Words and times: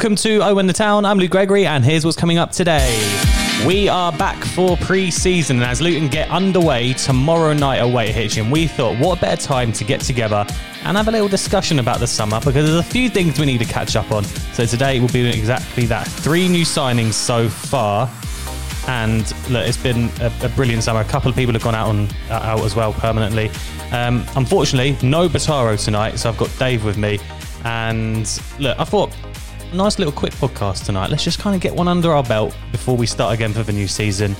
Welcome 0.00 0.16
to 0.16 0.38
Owen 0.38 0.66
the 0.66 0.72
Town. 0.72 1.04
I'm 1.04 1.18
Luke 1.18 1.30
Gregory, 1.30 1.66
and 1.66 1.84
here's 1.84 2.06
what's 2.06 2.16
coming 2.16 2.38
up 2.38 2.52
today. 2.52 2.88
We 3.66 3.86
are 3.86 4.10
back 4.10 4.42
for 4.42 4.78
pre-season, 4.78 5.56
and 5.56 5.66
as 5.66 5.82
Luton 5.82 6.08
get 6.08 6.30
underway 6.30 6.94
tomorrow 6.94 7.52
night 7.52 7.80
away 7.80 8.08
at 8.08 8.14
Hitchin, 8.14 8.50
we 8.50 8.66
thought 8.66 8.98
what 8.98 9.18
a 9.18 9.20
better 9.20 9.42
time 9.42 9.72
to 9.72 9.84
get 9.84 10.00
together 10.00 10.46
and 10.84 10.96
have 10.96 11.08
a 11.08 11.10
little 11.10 11.28
discussion 11.28 11.80
about 11.80 12.00
the 12.00 12.06
summer 12.06 12.38
because 12.38 12.66
there's 12.66 12.80
a 12.80 12.82
few 12.82 13.10
things 13.10 13.38
we 13.38 13.44
need 13.44 13.58
to 13.58 13.66
catch 13.66 13.94
up 13.94 14.10
on. 14.10 14.24
So 14.24 14.64
today 14.64 15.00
we'll 15.00 15.10
be 15.10 15.28
exactly 15.28 15.84
that. 15.84 16.06
Three 16.06 16.48
new 16.48 16.64
signings 16.64 17.12
so 17.12 17.50
far, 17.50 18.10
and 18.88 19.20
look, 19.50 19.68
it's 19.68 19.76
been 19.76 20.08
a, 20.22 20.32
a 20.40 20.48
brilliant 20.48 20.82
summer. 20.82 21.00
A 21.00 21.04
couple 21.04 21.28
of 21.28 21.36
people 21.36 21.52
have 21.52 21.62
gone 21.62 21.74
out 21.74 21.88
on 21.88 22.08
uh, 22.30 22.40
out 22.42 22.60
as 22.60 22.74
well 22.74 22.94
permanently. 22.94 23.50
Um, 23.92 24.24
unfortunately, 24.34 24.96
no 25.06 25.28
Bataro 25.28 25.78
tonight, 25.84 26.18
so 26.18 26.30
I've 26.30 26.38
got 26.38 26.50
Dave 26.58 26.86
with 26.86 26.96
me. 26.96 27.18
And 27.64 28.40
look, 28.58 28.80
I 28.80 28.84
thought 28.84 29.14
nice 29.72 29.98
little 29.98 30.12
quick 30.12 30.32
podcast 30.34 30.84
tonight. 30.86 31.10
Let's 31.10 31.24
just 31.24 31.38
kind 31.38 31.54
of 31.54 31.60
get 31.62 31.74
one 31.74 31.88
under 31.88 32.12
our 32.12 32.22
belt 32.22 32.56
before 32.72 32.96
we 32.96 33.06
start 33.06 33.34
again 33.34 33.52
for 33.52 33.62
the 33.62 33.72
new 33.72 33.86
season. 33.88 34.34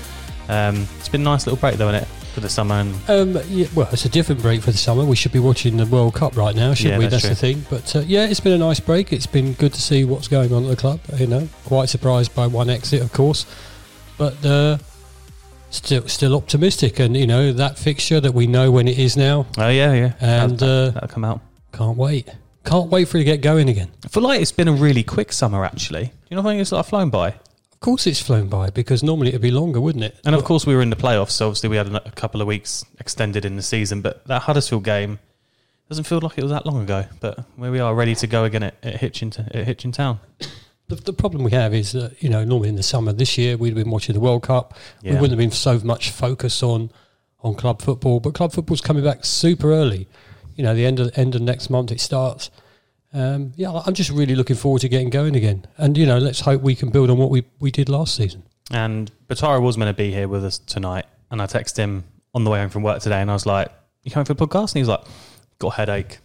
Um, 0.48 0.86
it's 0.98 1.08
been 1.08 1.20
a 1.20 1.24
nice 1.24 1.46
little 1.46 1.58
break 1.58 1.76
though, 1.76 1.88
isn't 1.90 2.02
it, 2.02 2.08
for 2.34 2.40
the 2.40 2.48
summer? 2.48 2.74
And 2.76 2.94
Um, 3.36 3.42
yeah, 3.48 3.66
well, 3.74 3.88
it's 3.92 4.04
a 4.04 4.08
different 4.08 4.42
break 4.42 4.62
for 4.62 4.72
the 4.72 4.78
summer. 4.78 5.04
We 5.04 5.16
should 5.16 5.32
be 5.32 5.38
watching 5.38 5.76
the 5.76 5.86
World 5.86 6.14
Cup 6.14 6.36
right 6.36 6.54
now, 6.56 6.74
shouldn't 6.74 6.94
Yeah, 6.94 6.98
we? 6.98 7.06
that's 7.06 7.22
That's, 7.22 7.40
the 7.40 7.54
thing. 7.54 7.64
But 7.70 7.94
uh, 7.96 8.00
yeah, 8.00 8.26
it's 8.26 8.40
been 8.40 8.52
a 8.52 8.58
nice 8.58 8.80
break. 8.80 9.12
It's 9.12 9.26
been 9.26 9.52
good 9.54 9.72
to 9.74 9.80
see 9.82 10.04
what's 10.04 10.26
going 10.28 10.52
on 10.52 10.64
at 10.64 10.70
the 10.70 10.76
club. 10.76 11.00
You 11.16 11.26
know, 11.28 11.48
quite 11.66 11.88
surprised 11.88 12.34
by 12.34 12.46
one 12.48 12.68
exit, 12.68 13.00
of 13.02 13.12
course, 13.12 13.46
but 14.18 14.44
uh, 14.44 14.78
still 15.70 16.08
still 16.08 16.34
optimistic. 16.34 16.98
And 16.98 17.16
you 17.16 17.26
know 17.28 17.52
that 17.52 17.78
fixture 17.78 18.20
that 18.20 18.34
we 18.34 18.46
know 18.48 18.70
when 18.72 18.88
it 18.88 18.98
is 18.98 19.16
now. 19.16 19.46
oh 19.58 19.68
yeah, 19.68 19.92
yeah, 19.92 20.12
And, 20.20 20.58
that'll, 20.58 20.68
uh, 20.88 20.90
that'll 20.90 21.08
come 21.08 21.24
out. 21.24 21.40
Can't 21.72 21.96
wait. 21.96 22.28
Can't 22.64 22.90
wait 22.90 23.08
for 23.08 23.16
it 23.16 23.20
to 23.20 23.24
get 23.24 23.40
going 23.40 23.68
again. 23.68 23.90
I 24.04 24.08
feel 24.08 24.22
like 24.22 24.40
it's 24.40 24.52
been 24.52 24.68
a 24.68 24.72
really 24.72 25.02
quick 25.02 25.32
summer 25.32 25.64
actually. 25.64 26.04
Do 26.04 26.12
you 26.30 26.36
not 26.36 26.44
think 26.44 26.60
it's 26.60 26.72
like 26.72 26.86
flown 26.86 27.10
by? 27.10 27.28
Of 27.28 27.80
course, 27.80 28.06
it's 28.06 28.20
flown 28.20 28.48
by 28.48 28.68
because 28.68 29.02
normally 29.02 29.30
it'd 29.30 29.40
be 29.40 29.50
longer, 29.50 29.80
wouldn't 29.80 30.04
it? 30.04 30.20
And 30.26 30.34
of 30.34 30.44
course, 30.44 30.66
we 30.66 30.74
were 30.74 30.82
in 30.82 30.90
the 30.90 30.96
playoffs, 30.96 31.30
so 31.30 31.46
obviously 31.46 31.70
we 31.70 31.76
had 31.76 31.88
a 31.88 32.06
a 32.06 32.10
couple 32.10 32.42
of 32.42 32.46
weeks 32.46 32.84
extended 32.98 33.46
in 33.46 33.56
the 33.56 33.62
season. 33.62 34.02
But 34.02 34.26
that 34.26 34.42
Huddersfield 34.42 34.84
game 34.84 35.18
doesn't 35.88 36.04
feel 36.04 36.20
like 36.20 36.36
it 36.36 36.42
was 36.42 36.52
that 36.52 36.66
long 36.66 36.82
ago. 36.82 37.06
But 37.20 37.46
where 37.56 37.72
we 37.72 37.80
are, 37.80 37.94
ready 37.94 38.14
to 38.16 38.26
go 38.26 38.44
again 38.44 38.64
at, 38.64 38.74
at 38.82 38.96
Hitchin 38.96 39.32
at 39.38 39.64
Hitchin 39.64 39.92
Town. 39.92 40.20
The, 40.88 40.96
the 40.96 41.12
problem 41.14 41.42
we 41.42 41.52
have 41.52 41.72
is 41.72 41.92
that 41.92 42.22
you 42.22 42.28
know 42.28 42.44
normally 42.44 42.68
in 42.68 42.74
the 42.74 42.82
summer 42.82 43.12
this 43.14 43.38
year 43.38 43.56
we'd 43.56 43.70
have 43.70 43.82
been 43.82 43.90
watching 43.90 44.12
the 44.12 44.20
World 44.20 44.42
Cup. 44.42 44.76
Yeah. 45.00 45.12
We 45.12 45.20
wouldn't 45.20 45.30
have 45.32 45.38
been 45.38 45.50
so 45.50 45.78
much 45.78 46.10
focus 46.10 46.62
on 46.62 46.90
on 47.42 47.54
club 47.54 47.80
football, 47.80 48.20
but 48.20 48.34
club 48.34 48.52
football's 48.52 48.82
coming 48.82 49.02
back 49.02 49.24
super 49.24 49.72
early. 49.72 50.06
You 50.60 50.66
know, 50.66 50.74
the 50.74 50.84
end 50.84 51.00
of 51.00 51.10
end 51.16 51.34
of 51.34 51.40
next 51.40 51.70
month 51.70 51.90
it 51.90 52.00
starts. 52.02 52.50
Um, 53.14 53.52
yeah, 53.56 53.72
I'm 53.86 53.94
just 53.94 54.10
really 54.10 54.34
looking 54.34 54.56
forward 54.56 54.82
to 54.82 54.90
getting 54.90 55.08
going 55.08 55.34
again. 55.34 55.64
And 55.78 55.96
you 55.96 56.04
know, 56.04 56.18
let's 56.18 56.40
hope 56.40 56.60
we 56.60 56.74
can 56.74 56.90
build 56.90 57.08
on 57.08 57.16
what 57.16 57.30
we 57.30 57.44
we 57.60 57.70
did 57.70 57.88
last 57.88 58.14
season. 58.14 58.42
And 58.70 59.10
Batara 59.26 59.62
was 59.62 59.78
meant 59.78 59.88
to 59.88 59.94
be 59.94 60.12
here 60.12 60.28
with 60.28 60.44
us 60.44 60.58
tonight, 60.58 61.06
and 61.30 61.40
I 61.40 61.46
texted 61.46 61.78
him 61.78 62.04
on 62.34 62.44
the 62.44 62.50
way 62.50 62.58
home 62.60 62.68
from 62.68 62.82
work 62.82 63.00
today, 63.00 63.22
and 63.22 63.30
I 63.30 63.32
was 63.32 63.46
like, 63.46 63.68
"You 64.02 64.10
coming 64.10 64.26
for 64.26 64.34
the 64.34 64.46
podcast?" 64.46 64.72
And 64.72 64.74
he 64.74 64.80
was 64.80 64.88
like, 64.90 65.04
"Got 65.58 65.68
a 65.68 65.76
headache." 65.76 66.18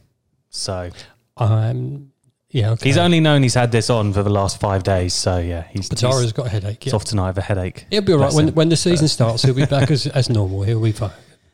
So 0.49 0.89
Um, 1.37 2.11
yeah, 2.49 2.71
okay. 2.71 2.89
he's 2.89 2.97
only 2.97 3.21
known 3.21 3.41
he's 3.41 3.53
had 3.53 3.71
this 3.71 3.89
on 3.89 4.11
for 4.11 4.21
the 4.23 4.29
last 4.29 4.59
five 4.59 4.83
days. 4.83 5.13
So 5.13 5.37
yeah, 5.37 5.63
he's, 5.71 5.87
Batara's 5.89 6.23
he's, 6.23 6.33
got 6.33 6.47
a 6.47 6.49
headache. 6.49 6.83
he's 6.83 6.91
Yeah. 6.91 6.97
off 6.97 7.05
tonight 7.05 7.29
with 7.29 7.37
a 7.37 7.41
headache. 7.41 7.85
He'll 7.89 8.01
be 8.01 8.11
all 8.11 8.19
right 8.19 8.33
when 8.33 8.49
when 8.53 8.67
the 8.67 8.75
season 8.75 9.07
starts. 9.07 9.43
He'll 9.43 9.53
be 9.55 9.65
back 9.65 9.91
as 9.95 10.07
as 10.07 10.29
normal. 10.29 10.63
He'll 10.63 10.81
be 10.81 10.91
fine. 10.91 11.11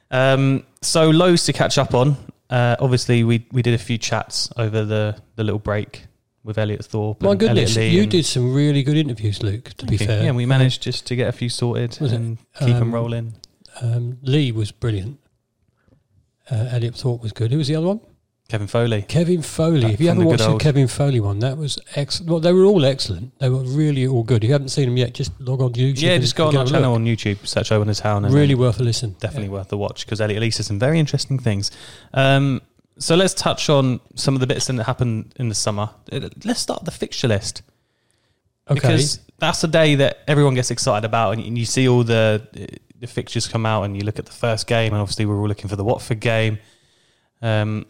Um, 0.09 0.63
so 0.81 1.11
loads 1.11 1.45
to 1.45 1.53
catch 1.53 1.77
up 1.77 1.93
on. 1.93 2.17
Uh, 2.51 2.75
obviously, 2.79 3.23
we 3.23 3.47
we 3.51 3.61
did 3.61 3.73
a 3.73 3.77
few 3.77 3.97
chats 3.97 4.51
over 4.57 4.83
the 4.83 5.15
the 5.37 5.43
little 5.43 5.59
break 5.59 6.05
with 6.43 6.57
Elliot 6.57 6.83
Thorpe. 6.83 7.21
My 7.21 7.31
and 7.31 7.39
goodness, 7.39 7.77
you 7.77 8.05
did 8.05 8.25
some 8.25 8.53
really 8.53 8.83
good 8.83 8.97
interviews, 8.97 9.41
Luke. 9.41 9.69
To 9.77 9.85
be 9.85 9.95
you. 9.95 10.05
fair, 10.05 10.25
yeah, 10.25 10.31
we 10.31 10.45
managed 10.45 10.81
just 10.81 11.07
to 11.07 11.15
get 11.15 11.29
a 11.29 11.31
few 11.31 11.49
sorted 11.49 11.97
Was 12.01 12.11
it, 12.11 12.15
and 12.17 12.37
keep 12.59 12.75
them 12.75 12.83
um, 12.83 12.93
rolling. 12.93 13.35
Um, 13.81 14.17
Lee 14.21 14.51
was 14.51 14.71
brilliant. 14.71 15.19
Uh, 16.49 16.67
Elliot 16.71 16.95
Thorpe 16.95 17.21
was 17.21 17.31
good. 17.31 17.51
Who 17.51 17.57
was 17.57 17.69
the 17.69 17.77
other 17.77 17.87
one? 17.87 18.01
Kevin 18.51 18.67
Foley. 18.67 19.01
Kevin 19.03 19.41
Foley. 19.41 19.81
Back 19.81 19.93
if 19.93 20.01
you 20.01 20.09
haven't 20.09 20.25
watched 20.25 20.43
the 20.43 20.57
Kevin 20.57 20.87
Foley 20.89 21.21
one, 21.21 21.39
that 21.39 21.57
was 21.57 21.79
excellent. 21.95 22.29
Well, 22.29 22.39
they 22.41 22.51
were 22.51 22.65
all 22.65 22.83
excellent. 22.83 23.39
They 23.39 23.49
were 23.49 23.63
really 23.63 24.05
all 24.05 24.23
good. 24.23 24.43
If 24.43 24.49
you 24.49 24.53
haven't 24.53 24.69
seen 24.69 24.85
them 24.89 24.97
yet, 24.97 25.13
just 25.13 25.31
log 25.39 25.61
on 25.61 25.71
to 25.73 25.79
YouTube. 25.79 26.01
Yeah, 26.01 26.17
just 26.17 26.35
go 26.35 26.47
on 26.49 26.57
our 26.57 26.63
a 26.63 26.67
channel 26.67 26.91
look. 26.91 26.99
on 26.99 27.05
YouTube, 27.05 27.47
search 27.47 27.71
Owen 27.71 27.91
Town, 27.93 28.25
and 28.25 28.33
Really 28.33 28.53
worth 28.55 28.81
a 28.81 28.83
listen. 28.83 29.15
definitely 29.21 29.47
worth 29.47 29.71
a 29.71 29.77
watch 29.77 30.05
because 30.05 30.19
Elliot 30.19 30.41
Lee 30.41 30.51
says 30.51 30.67
some 30.67 30.79
very 30.79 30.99
interesting 30.99 31.39
things. 31.39 31.71
Um, 32.13 32.61
so 32.99 33.15
let's 33.15 33.33
touch 33.33 33.69
on 33.69 34.01
some 34.15 34.33
of 34.35 34.41
the 34.41 34.47
bits 34.47 34.67
that 34.67 34.75
happened 34.83 35.33
in 35.37 35.47
the 35.47 35.55
summer. 35.55 35.89
Uh, 36.11 36.27
Let's 36.43 36.59
start 36.59 36.83
the 36.83 36.91
fixture 36.91 37.29
list. 37.29 37.61
Okay. 38.69 38.79
because 38.79 39.19
that's 39.39 39.61
the 39.61 39.67
day 39.67 39.95
that 39.95 40.19
everyone 40.27 40.55
gets 40.55 40.71
excited 40.71 41.05
about, 41.05 41.37
and 41.37 41.57
you 41.57 41.65
see 41.65 41.87
all 41.87 42.03
the 42.03 42.45
the 42.99 43.07
fixtures 43.07 43.47
come 43.47 43.65
out, 43.65 43.83
and 43.83 43.95
you 43.97 44.03
look 44.03 44.19
at 44.19 44.25
the 44.25 44.31
first 44.31 44.67
game, 44.67 44.91
and 44.93 45.01
obviously 45.01 45.25
we're 45.25 45.39
all 45.39 45.47
looking 45.47 45.69
for 45.69 45.77
the 45.77 45.83
Watford 45.85 46.19
game. 46.19 46.59
Um, 47.41 47.85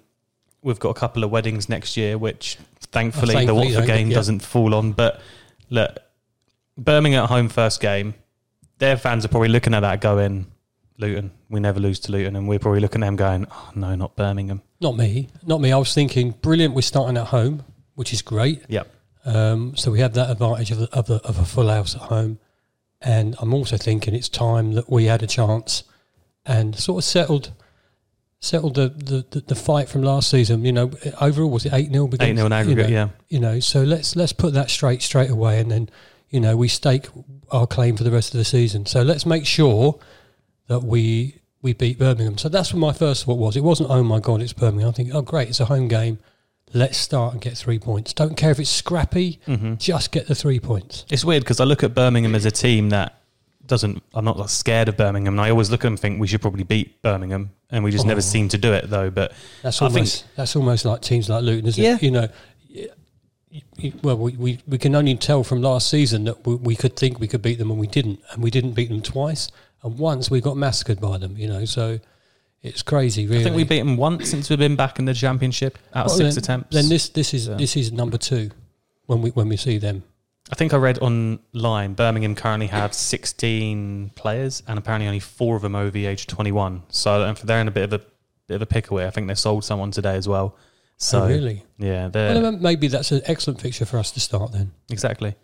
we've 0.62 0.80
got 0.80 0.90
a 0.90 0.94
couple 0.94 1.24
of 1.24 1.32
weddings 1.32 1.70
next 1.70 1.98
year, 1.98 2.18
which 2.18 2.58
thankfully, 2.92 3.34
the 3.34 3.40
thankfully 3.40 3.68
Watford 3.68 3.88
game 3.88 4.10
yeah. 4.10 4.16
doesn't 4.16 4.42
fall 4.42 4.74
on. 4.76 4.92
But 4.92 5.22
look, 5.70 5.98
Birmingham 6.78 7.24
at 7.24 7.30
home 7.30 7.50
first 7.50 7.82
game, 7.82 8.14
their 8.78 8.98
fans 8.98 9.26
are 9.26 9.28
probably 9.28 9.50
looking 9.50 9.74
at 9.74 9.82
that 9.82 10.02
going, 10.02 10.48
Luton, 10.98 11.32
we 11.50 11.60
never 11.60 11.80
lose 11.80 12.00
to 12.02 12.12
Luton, 12.12 12.36
and 12.36 12.48
we're 12.48 12.60
probably 12.60 12.80
looking 12.80 13.04
at 13.04 13.08
them 13.08 13.16
going, 13.16 13.48
oh 13.50 13.72
no, 13.76 13.96
not 13.96 14.16
Birmingham. 14.16 14.62
Not 14.80 14.96
me. 14.98 15.30
Not 15.46 15.62
me. 15.62 15.72
I 15.72 15.78
was 15.78 15.94
thinking, 15.94 16.32
brilliant. 16.32 16.74
We're 16.74 16.82
starting 16.82 17.18
at 17.18 17.28
home, 17.28 17.64
which 17.96 18.14
is 18.14 18.22
great. 18.22 18.64
Yep. 18.68 18.88
Um, 19.26 19.76
so 19.76 19.92
we 19.92 20.00
have 20.00 20.14
that 20.16 20.30
advantage 20.30 20.72
of, 20.72 20.80
the, 20.80 20.90
of, 20.92 21.06
the, 21.06 21.16
of 21.18 21.38
a 21.38 21.46
full 21.46 21.70
house 21.70 21.96
at 21.96 22.02
home. 22.02 22.40
And 23.02 23.36
I'm 23.40 23.54
also 23.54 23.78
thinking 23.78 24.14
it's 24.14 24.30
time 24.30 24.74
that 24.74 24.90
we 24.90 25.06
had 25.06 25.24
a 25.24 25.28
chance 25.28 25.84
and 26.46 26.76
sort 26.76 27.00
of 27.00 27.04
settled 27.04 27.52
settled 28.42 28.74
the, 28.76 28.90
the, 28.90 29.26
the, 29.30 29.42
the 29.42 29.56
fight 29.56 29.88
from 29.88 30.02
last 30.02 30.30
season. 30.30 30.66
You 30.66 30.74
know, 30.74 30.92
overall 31.22 31.50
was 31.50 31.66
it 31.66 31.74
eight 31.74 31.92
0 31.92 32.10
Eight 32.20 32.36
0 32.36 32.46
in 32.46 32.52
aggregate, 32.52 32.90
you 32.90 32.96
know, 32.96 33.02
yeah. 33.02 33.10
You 33.30 33.40
know, 33.40 33.60
so 33.60 33.84
let's 33.84 34.16
let's 34.16 34.34
put 34.34 34.54
that 34.54 34.70
straight 34.70 35.02
straight 35.02 35.30
away, 35.30 35.60
and 35.60 35.72
then 35.72 35.90
you 36.30 36.40
know 36.40 36.58
we 36.58 36.68
stake 36.68 37.08
our 37.52 37.68
claim 37.68 37.96
for 37.96 38.04
the 38.04 38.12
rest 38.12 38.34
of 38.34 38.40
the 38.40 38.46
season. 38.46 38.86
So 38.86 39.04
let's 39.04 39.26
make 39.26 39.46
sure 39.46 40.00
that 40.68 40.80
we 40.84 41.40
we 41.62 41.74
beat 41.74 42.00
Birmingham. 42.00 42.38
So 42.38 42.50
that's 42.50 42.74
what 42.74 42.80
my 42.80 42.94
first 42.94 43.26
thought 43.26 43.38
was. 43.38 43.56
It 43.56 43.64
wasn't 43.64 43.90
oh 43.90 44.04
my 44.04 44.20
god, 44.20 44.42
it's 44.42 44.54
Birmingham. 44.54 44.90
I 44.90 44.92
think 44.92 45.14
oh 45.14 45.22
great, 45.22 45.50
it's 45.50 45.60
a 45.60 45.66
home 45.66 45.88
game. 45.88 46.20
Let's 46.74 46.98
start 46.98 47.34
and 47.34 47.42
get 47.42 47.58
three 47.58 47.80
points. 47.80 48.14
Don't 48.14 48.38
care 48.38 48.50
if 48.50 48.58
it's 48.58 48.70
scrappy. 48.70 49.42
Mm-hmm. 49.46 49.76
Just 49.76 50.14
get 50.14 50.28
the 50.28 50.36
three 50.36 50.60
points. 50.60 51.06
It's 51.10 51.26
weird 51.26 51.44
because 51.44 51.60
I 51.60 51.66
look 51.66 51.84
at 51.84 51.94
Birmingham 51.94 52.34
as 52.34 52.46
a 52.46 52.52
team 52.52 52.90
that 52.90 53.21
doesn't. 53.72 54.04
I'm 54.14 54.24
not 54.26 54.38
like, 54.38 54.50
scared 54.50 54.88
of 54.90 54.98
Birmingham, 54.98 55.34
and 55.34 55.42
I 55.42 55.50
always 55.50 55.72
look 55.72 55.80
at 55.80 55.84
them 55.88 55.94
and 55.94 56.00
think 56.00 56.20
we 56.22 56.28
should 56.28 56.42
probably 56.42 56.64
beat 56.64 57.02
Birmingham, 57.02 57.50
and 57.72 57.84
we 57.84 57.90
just 57.90 58.06
never 58.06 58.20
Oh. 58.20 58.22
seem 58.22 58.48
to 58.50 58.58
do 58.60 58.72
it 58.74 58.90
though. 58.90 59.10
But 59.10 59.32
That's 59.64 59.82
I 59.82 59.88
think- 59.88 59.96
almost 59.98 60.26
that's 60.36 60.56
almost 60.56 60.86
like 60.86 61.02
teams 61.02 61.28
like 61.30 61.42
Luton, 61.44 61.68
isn't 61.68 61.84
Yeah. 61.84 61.96
it? 61.96 62.04
You 62.04 62.12
know, 62.12 62.28
well, 64.02 64.18
we, 64.18 64.32
we, 64.34 64.60
we 64.68 64.78
can 64.78 64.96
only 64.96 65.16
tell 65.16 65.44
from 65.44 65.62
last 65.62 65.90
season 65.90 66.24
that 66.26 66.46
we, 66.46 66.56
we 66.56 66.76
could 66.76 66.96
think 66.96 67.20
we 67.20 67.28
could 67.28 67.42
beat 67.42 67.58
them 67.60 67.70
and 67.72 67.80
we 67.80 67.88
didn't, 67.88 68.20
and 68.32 68.42
we 68.44 68.50
didn't 68.52 68.74
beat 68.74 68.90
them 68.90 69.02
twice, 69.02 69.50
and 69.84 69.98
once 69.98 70.30
we 70.30 70.40
got 70.42 70.56
massacred 70.58 71.02
by 71.02 71.18
them. 71.18 71.36
You 71.38 71.48
know, 71.48 71.66
so 71.66 72.00
it's 72.62 72.82
crazy. 72.82 73.26
Really, 73.28 73.42
I 73.42 73.44
think 73.46 73.56
we 73.56 73.64
beat 73.64 73.80
them 73.80 73.98
once 73.98 74.30
since 74.30 74.50
we've 74.50 74.60
been 74.60 74.76
back 74.76 75.00
in 75.00 75.06
the 75.06 75.14
championship 75.14 75.78
out 75.94 76.06
of 76.06 76.12
Well, 76.12 76.18
six 76.18 76.36
then, 76.36 76.44
attempts. 76.44 76.76
Then 76.76 76.90
this 76.90 77.10
this 77.10 77.34
is 77.34 77.48
this 77.48 77.76
is 77.76 77.92
number 77.92 78.18
two 78.18 78.52
when 79.08 79.22
we 79.22 79.30
when 79.32 79.50
we 79.50 79.58
see 79.58 79.78
them. 79.78 80.04
I 80.52 80.56
think 80.56 80.74
I 80.74 80.78
read 80.78 81.00
online 81.00 81.94
Birmingham 81.94 82.36
currently 82.36 82.68
have 82.68 82.94
16 82.94 84.12
players, 84.16 84.64
and 84.68 84.78
apparently 84.78 85.08
only 85.08 85.20
four 85.22 85.56
of 85.56 85.62
them 85.62 85.76
over 85.76 85.92
the 85.92 86.06
age 86.06 86.22
of 86.22 86.28
21. 86.28 86.84
So 86.90 87.34
they're 87.34 87.62
in 87.62 87.68
a 87.68 87.72
bit 87.72 87.86
of 87.86 87.94
a 87.94 88.06
bit 88.48 88.56
of 88.56 88.62
a 88.62 88.66
pickle 88.66 88.98
here. 88.98 89.08
I 89.08 89.12
think 89.12 89.28
they 89.28 89.36
sold 89.36 89.64
someone 89.64 89.92
today 89.92 90.16
as 90.16 90.28
well. 90.28 90.58
So 90.98 91.24
oh, 91.24 91.28
really? 91.28 91.64
yeah, 91.80 92.10
Well, 92.14 92.52
maybe 92.52 92.88
that's 92.88 93.12
an 93.12 93.22
excellent 93.26 93.60
fixture 93.62 93.86
for 93.86 93.98
us 93.98 94.12
to 94.12 94.20
start 94.20 94.52
then. 94.52 94.72
Exactly. 94.92 95.36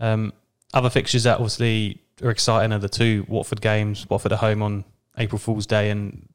Um, 0.00 0.32
other 0.72 0.90
fixtures 0.90 1.22
that 1.22 1.34
obviously 1.34 2.00
are 2.22 2.30
exciting 2.30 2.72
are 2.72 2.78
the 2.80 2.88
two 2.88 3.24
Watford 3.28 3.60
games. 3.60 4.08
Watford 4.10 4.32
at 4.32 4.38
home 4.40 4.62
on 4.62 4.84
April 5.18 5.38
Fool's 5.38 5.66
Day, 5.66 5.90
and 5.90 6.26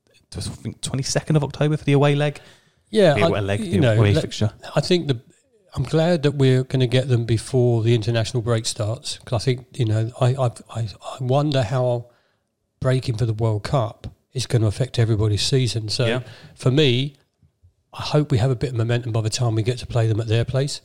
twenty 0.81 1.03
second 1.03 1.35
of 1.35 1.43
October 1.43 1.75
for 1.77 1.83
the 1.83 1.93
away 1.93 2.15
leg. 2.15 2.39
Yeah, 2.91 3.15
The 3.15 3.23
I- 3.23 3.27
away 3.27 3.41
leg, 3.41 3.59
you 3.61 3.71
the 3.71 3.79
know, 3.79 3.93
away 3.97 4.13
let-. 4.13 4.41
I 4.75 4.81
think 4.81 5.07
the. 5.07 5.19
I'm 5.75 5.83
glad 5.83 6.23
that 6.23 6.31
we're 6.31 6.63
going 6.63 6.79
to 6.79 6.87
get 6.87 7.07
them 7.07 7.25
before 7.25 7.83
the 7.83 7.93
international 7.93 8.41
break 8.41 8.65
starts 8.65 9.17
because 9.17 9.41
I 9.41 9.43
think 9.45 9.67
you 9.73 9.85
know 9.85 10.11
I, 10.19 10.35
I 10.35 10.49
I 10.75 10.87
wonder 11.21 11.63
how 11.63 12.07
breaking 12.79 13.17
for 13.17 13.25
the 13.25 13.33
World 13.33 13.63
Cup 13.63 14.07
is 14.33 14.45
going 14.47 14.61
to 14.61 14.67
affect 14.67 14.99
everybody's 14.99 15.41
season. 15.41 15.89
So 15.89 16.05
Yeah. 16.05 16.19
for 16.55 16.71
me, 16.71 17.15
I 17.93 18.01
hope 18.01 18.31
we 18.31 18.37
have 18.37 18.51
a 18.51 18.55
bit 18.55 18.69
of 18.71 18.75
momentum 18.75 19.11
by 19.11 19.21
the 19.21 19.29
time 19.29 19.55
we 19.55 19.63
get 19.63 19.77
to 19.79 19.87
play 19.87 20.07
them 20.07 20.19
at 20.19 20.27
their 20.27 20.45
place. 20.45 20.81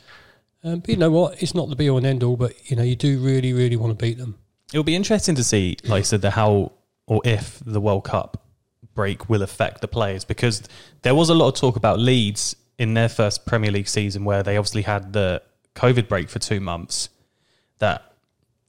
Um, 0.62 0.80
but 0.80 0.88
you 0.88 0.96
know 0.96 1.10
what? 1.10 1.42
It's 1.42 1.54
not 1.54 1.68
the 1.68 1.76
be 1.76 1.88
all 1.90 1.98
and 1.98 2.06
end 2.06 2.22
all, 2.22 2.36
but 2.36 2.52
you 2.70 2.76
know 2.76 2.82
you 2.82 2.96
do 2.96 3.18
really 3.18 3.52
really 3.52 3.76
want 3.76 3.96
to 3.98 4.02
beat 4.02 4.18
them. 4.18 4.38
It'll 4.72 4.82
be 4.82 4.96
interesting 4.96 5.34
to 5.36 5.44
see, 5.44 5.76
like 5.84 6.00
I 6.00 6.02
said, 6.02 6.22
the 6.22 6.30
how 6.30 6.72
or 7.06 7.20
if 7.24 7.60
the 7.64 7.80
World 7.80 8.04
Cup 8.04 8.42
break 8.94 9.28
will 9.28 9.42
affect 9.42 9.80
the 9.80 9.88
players 9.88 10.24
because 10.24 10.62
there 11.02 11.14
was 11.14 11.28
a 11.28 11.34
lot 11.34 11.48
of 11.48 11.54
talk 11.54 11.76
about 11.76 11.98
Leeds 11.98 12.54
in 12.78 12.94
their 12.94 13.08
first 13.08 13.46
Premier 13.46 13.70
League 13.70 13.88
season 13.88 14.24
where 14.24 14.42
they 14.42 14.56
obviously 14.56 14.82
had 14.82 15.12
the 15.12 15.42
COVID 15.74 16.08
break 16.08 16.28
for 16.28 16.38
two 16.38 16.60
months. 16.60 17.08
That 17.78 18.12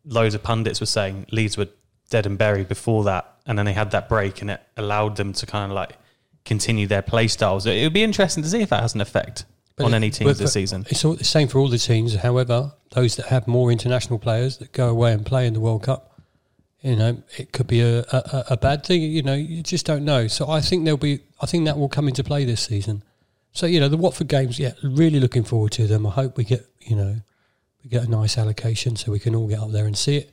loads 0.04 0.36
of 0.36 0.44
pundits 0.44 0.80
were 0.80 0.86
saying 0.86 1.26
Leeds 1.32 1.58
were 1.58 1.68
dead 2.10 2.26
and 2.26 2.38
buried 2.38 2.68
before 2.68 3.04
that, 3.06 3.34
and 3.46 3.58
then 3.58 3.66
they 3.66 3.74
had 3.74 3.92
that 3.92 4.10
break, 4.10 4.42
and 4.42 4.52
it 4.52 4.62
allowed 4.78 5.16
them 5.18 5.34
to 5.34 5.46
kind 5.46 5.72
of 5.72 5.76
like 5.76 5.98
continue 6.44 6.86
their 6.88 7.02
play 7.02 7.28
styles. 7.28 7.66
It 7.66 7.84
would 7.84 7.94
be 7.94 8.04
interesting 8.04 8.44
to 8.44 8.50
see 8.50 8.62
if 8.62 8.70
that 8.70 8.82
has 8.82 8.94
an 8.96 9.02
effect 9.02 9.46
on 9.80 9.94
it- 9.94 9.96
any 9.96 10.10
team 10.12 10.28
but 10.28 10.38
this 10.38 10.54
season. 10.54 10.86
It's 10.90 11.04
all 11.06 11.14
the 11.16 11.24
same 11.24 11.48
for 11.48 11.60
all 11.60 11.68
the 11.70 11.78
teams. 11.78 12.16
However, 12.16 12.74
those 12.92 13.16
that 13.16 13.28
have 13.28 13.48
more 13.48 13.72
international 13.72 14.20
players 14.20 14.58
that 14.58 14.72
go 14.72 14.90
away 14.90 15.12
and 15.14 15.26
play 15.26 15.48
in 15.48 15.54
the 15.54 15.60
World 15.60 15.84
Cup, 15.84 16.12
you 16.82 16.96
know, 16.96 17.22
it 17.38 17.52
could 17.52 17.68
be 17.68 17.82
a, 17.82 18.00
a, 18.02 18.46
a 18.52 18.58
bad 18.58 18.86
thing. 18.86 19.02
You 19.02 19.24
know, 19.24 19.34
you 19.34 19.64
just 19.64 19.86
don't 19.86 20.06
know. 20.06 20.28
So 20.28 20.48
I 20.50 20.62
think 20.62 20.84
there'll 20.86 20.98
be. 20.98 21.22
I 21.42 21.46
think 21.48 21.66
that 21.66 21.78
will 21.78 21.90
come 21.90 22.08
into 22.08 22.24
play 22.24 22.46
this 22.46 22.62
season. 22.62 23.04
So 23.56 23.66
you 23.66 23.80
know, 23.80 23.88
the 23.88 23.98
Watford 23.98 24.28
games. 24.28 24.60
Yeah, 24.60 24.74
really 24.84 25.20
looking 25.20 25.44
forward 25.46 25.72
to 25.74 25.88
them. 25.88 26.06
I 26.06 26.12
hope 26.12 26.38
we 26.38 26.44
get 26.44 26.66
you 26.82 26.96
know 26.96 27.16
we 27.84 27.90
get 27.90 28.04
a 28.04 28.10
nice 28.10 28.38
allocation 28.38 28.96
so 28.98 29.12
we 29.12 29.20
can 29.20 29.34
all 29.34 29.48
get 29.48 29.60
up 29.60 29.72
there 29.72 29.86
and 29.86 29.98
see 29.98 30.18
it. 30.18 30.32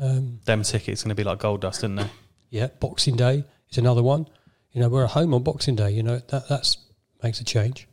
Um, 0.00 0.40
Them 0.44 0.62
tickets 0.62 1.02
going 1.02 1.08
to 1.08 1.14
be 1.14 1.24
like 1.24 1.38
gold 1.38 1.62
dust, 1.62 1.80
isn't 1.80 1.96
they? 1.96 2.06
yeah, 2.50 2.68
Boxing 2.80 3.16
Day 3.16 3.44
is 3.70 3.78
another 3.78 4.02
one. 4.02 4.26
You 4.72 4.80
know, 4.80 4.88
we're 4.88 5.04
at 5.04 5.12
home 5.12 5.32
on 5.34 5.42
Boxing 5.42 5.74
Day. 5.74 5.90
You 5.92 6.02
know 6.02 6.18
that 6.28 6.48
that's 6.48 6.76
makes 7.22 7.40
a 7.40 7.44
change. 7.44 7.88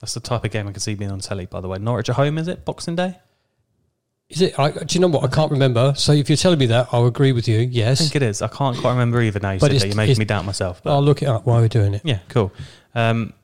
That's 0.00 0.14
the 0.14 0.20
type 0.20 0.44
of 0.44 0.50
game 0.50 0.66
I 0.66 0.72
can 0.72 0.80
see 0.80 0.94
being 0.96 1.12
on 1.12 1.20
telly. 1.20 1.46
By 1.46 1.60
the 1.60 1.68
way, 1.68 1.78
Norwich 1.78 2.08
at 2.08 2.16
home 2.16 2.38
is 2.38 2.48
it 2.48 2.64
Boxing 2.64 2.96
Day? 2.96 3.18
Is 4.28 4.40
it? 4.40 4.58
I, 4.58 4.72
do 4.72 4.94
you 4.94 5.00
know 5.00 5.08
what? 5.08 5.22
I 5.22 5.28
can't 5.32 5.52
remember. 5.52 5.94
So 5.94 6.10
if 6.12 6.28
you're 6.28 6.36
telling 6.36 6.58
me 6.58 6.66
that, 6.66 6.88
I'll 6.90 7.06
agree 7.06 7.30
with 7.30 7.46
you. 7.46 7.58
Yes, 7.60 8.00
I 8.00 8.04
think 8.04 8.16
it 8.16 8.22
is. 8.22 8.42
I 8.42 8.48
can't 8.48 8.76
quite 8.76 8.92
remember 8.92 9.22
either 9.22 9.38
now. 9.38 9.52
you 9.52 9.60
but 9.60 9.70
said 9.70 9.80
that. 9.80 9.86
you're 9.86 9.96
making 9.96 10.18
me 10.18 10.24
doubt 10.24 10.44
myself. 10.44 10.82
But 10.82 10.92
I'll 10.94 11.02
look 11.02 11.22
it 11.22 11.28
up 11.28 11.46
while 11.46 11.60
we're 11.60 11.68
doing 11.68 11.94
it. 11.94 12.02
yeah, 12.04 12.18
cool. 12.28 12.50
Um, 12.96 13.34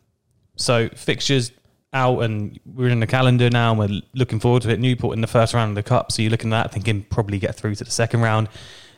so 0.59 0.89
fixtures 0.91 1.53
out, 1.93 2.21
and 2.21 2.61
we're 2.67 2.89
in 2.89 3.01
the 3.01 3.07
calendar 3.07 3.49
now, 3.49 3.71
and 3.71 3.79
we're 3.79 4.03
looking 4.15 4.41
forward 4.41 4.63
to 4.63 4.71
it. 4.71 4.79
Newport 4.79 5.15
in 5.15 5.21
the 5.21 5.27
first 5.27 5.55
round 5.55 5.71
of 5.71 5.75
the 5.75 5.83
cup, 5.83 6.13
so 6.13 6.23
you're 6.23 6.31
looking 6.31 6.53
at 6.53 6.65
that, 6.65 6.73
thinking 6.73 7.05
probably 7.05 7.39
get 7.39 7.55
through 7.55 7.75
to 7.77 7.85
the 7.85 7.91
second 7.91 8.21
round. 8.21 8.49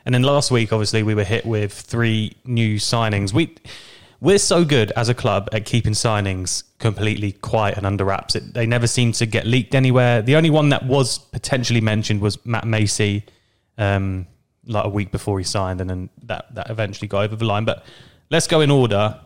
And 0.04 0.14
then 0.14 0.22
last 0.22 0.50
week, 0.50 0.72
obviously, 0.72 1.02
we 1.02 1.14
were 1.14 1.24
hit 1.24 1.44
with 1.46 1.72
three 1.72 2.36
new 2.44 2.76
signings. 2.76 3.32
We 3.32 3.54
we're 4.20 4.38
so 4.38 4.64
good 4.64 4.92
as 4.92 5.08
a 5.08 5.14
club 5.14 5.48
at 5.52 5.64
keeping 5.64 5.92
signings 5.92 6.64
completely 6.78 7.32
quiet 7.32 7.78
and 7.78 7.86
under 7.86 8.04
wraps. 8.04 8.34
It, 8.34 8.52
they 8.52 8.66
never 8.66 8.86
seem 8.86 9.12
to 9.12 9.24
get 9.24 9.46
leaked 9.46 9.74
anywhere. 9.74 10.20
The 10.20 10.36
only 10.36 10.50
one 10.50 10.68
that 10.70 10.84
was 10.84 11.18
potentially 11.18 11.80
mentioned 11.80 12.20
was 12.20 12.44
Matt 12.44 12.66
Macey, 12.66 13.24
um, 13.78 14.26
like 14.66 14.84
a 14.84 14.90
week 14.90 15.10
before 15.10 15.38
he 15.38 15.44
signed, 15.44 15.80
and 15.80 15.88
then 15.88 16.10
that 16.24 16.54
that 16.54 16.70
eventually 16.70 17.08
got 17.08 17.24
over 17.24 17.36
the 17.36 17.44
line. 17.44 17.64
But 17.64 17.84
let's 18.30 18.46
go 18.46 18.60
in 18.60 18.70
order. 18.70 19.18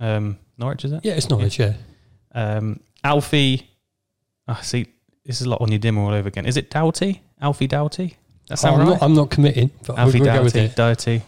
Um, 0.00 0.38
Norwich 0.58 0.84
is 0.84 0.92
it? 0.92 1.00
Yeah, 1.04 1.14
it's 1.14 1.30
Norwich. 1.30 1.58
Yeah, 1.58 1.74
Um, 2.32 2.80
Alfie. 3.04 3.68
I 4.46 4.60
see. 4.62 4.86
This 5.24 5.40
is 5.40 5.46
a 5.46 5.50
lot 5.50 5.60
on 5.60 5.70
your 5.70 5.78
dimmer 5.78 6.00
all 6.02 6.12
over 6.12 6.28
again. 6.28 6.46
Is 6.46 6.56
it 6.56 6.70
Doughty? 6.70 7.22
Alfie 7.40 7.66
Doughty? 7.66 8.16
That 8.48 8.58
sound 8.58 8.80
I'm, 8.82 8.88
right? 8.88 8.94
not, 8.94 9.02
I'm 9.02 9.14
not 9.14 9.30
committing, 9.30 9.70
but 9.86 9.98
Alfie 9.98 10.20
we'll 10.20 10.34
go 10.34 10.42
with 10.42 10.54
Doughty, 10.54 10.64
it. 10.66 10.76
Doughty, 10.76 11.22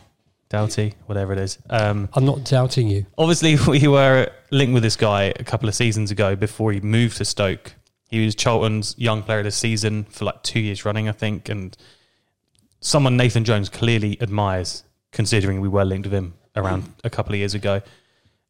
Doughty, 0.49 0.95
whatever 1.07 1.33
it 1.35 1.39
is. 1.39 1.59
Um, 1.69 2.09
I'm 2.15 2.25
not 2.25 2.45
doubting 2.45 2.89
you. 2.89 3.05
obviously, 3.19 3.57
we 3.69 3.87
were 3.89 4.29
linked 4.51 4.73
with 4.73 4.83
this 4.83 4.97
guy 4.97 5.25
a 5.39 5.45
couple 5.45 5.69
of 5.69 5.75
seasons 5.75 6.11
ago 6.11 6.35
before 6.35 6.73
he 6.73 6.81
moved 6.81 7.19
to 7.19 7.25
Stoke. 7.27 7.75
He 8.09 8.25
was 8.25 8.35
Charlton's 8.35 8.95
young 8.99 9.23
player 9.23 9.39
of 9.41 9.45
the 9.45 9.51
season 9.53 10.05
for 10.05 10.25
like 10.25 10.43
two 10.43 10.61
years 10.61 10.85
running, 10.87 11.09
I 11.09 11.13
think, 11.13 11.49
and 11.51 11.77
someone 12.81 13.17
Nathan 13.17 13.45
Jones 13.45 13.69
clearly 13.69 14.21
admires, 14.23 14.83
considering 15.13 15.61
we 15.61 15.69
were 15.69 15.85
linked 15.85 16.07
with 16.09 16.15
him 16.15 16.35
around 16.57 16.93
a 17.05 17.11
couple 17.11 17.33
of 17.35 17.39
years 17.39 17.55
ago, 17.55 17.83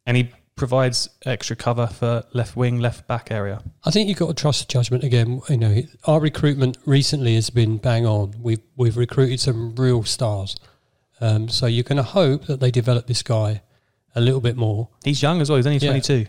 and 0.06 0.16
he 0.16 0.30
provides 0.60 1.08
extra 1.24 1.56
cover 1.56 1.86
for 1.86 2.22
left 2.34 2.54
wing, 2.54 2.78
left 2.80 3.08
back 3.08 3.30
area. 3.30 3.62
I 3.82 3.90
think 3.90 4.10
you've 4.10 4.18
got 4.18 4.28
to 4.28 4.34
trust 4.34 4.68
the 4.68 4.70
judgment 4.70 5.02
again. 5.04 5.40
You 5.48 5.56
know, 5.56 5.82
our 6.04 6.20
recruitment 6.20 6.76
recently 6.84 7.34
has 7.36 7.48
been 7.48 7.78
bang 7.78 8.04
on. 8.06 8.34
We've 8.38 8.60
we've 8.76 8.98
recruited 8.98 9.40
some 9.40 9.74
real 9.74 10.04
stars. 10.04 10.56
Um, 11.18 11.48
so 11.48 11.64
you're 11.64 11.82
going 11.84 11.96
to 11.96 12.02
hope 12.02 12.44
that 12.44 12.60
they 12.60 12.70
develop 12.70 13.06
this 13.06 13.22
guy 13.22 13.62
a 14.14 14.20
little 14.20 14.40
bit 14.42 14.56
more, 14.56 14.88
He's 15.02 15.22
young 15.22 15.40
as 15.40 15.48
well. 15.48 15.56
He's 15.56 15.66
only 15.66 15.78
Yeah. 15.78 15.90
22. 15.92 16.26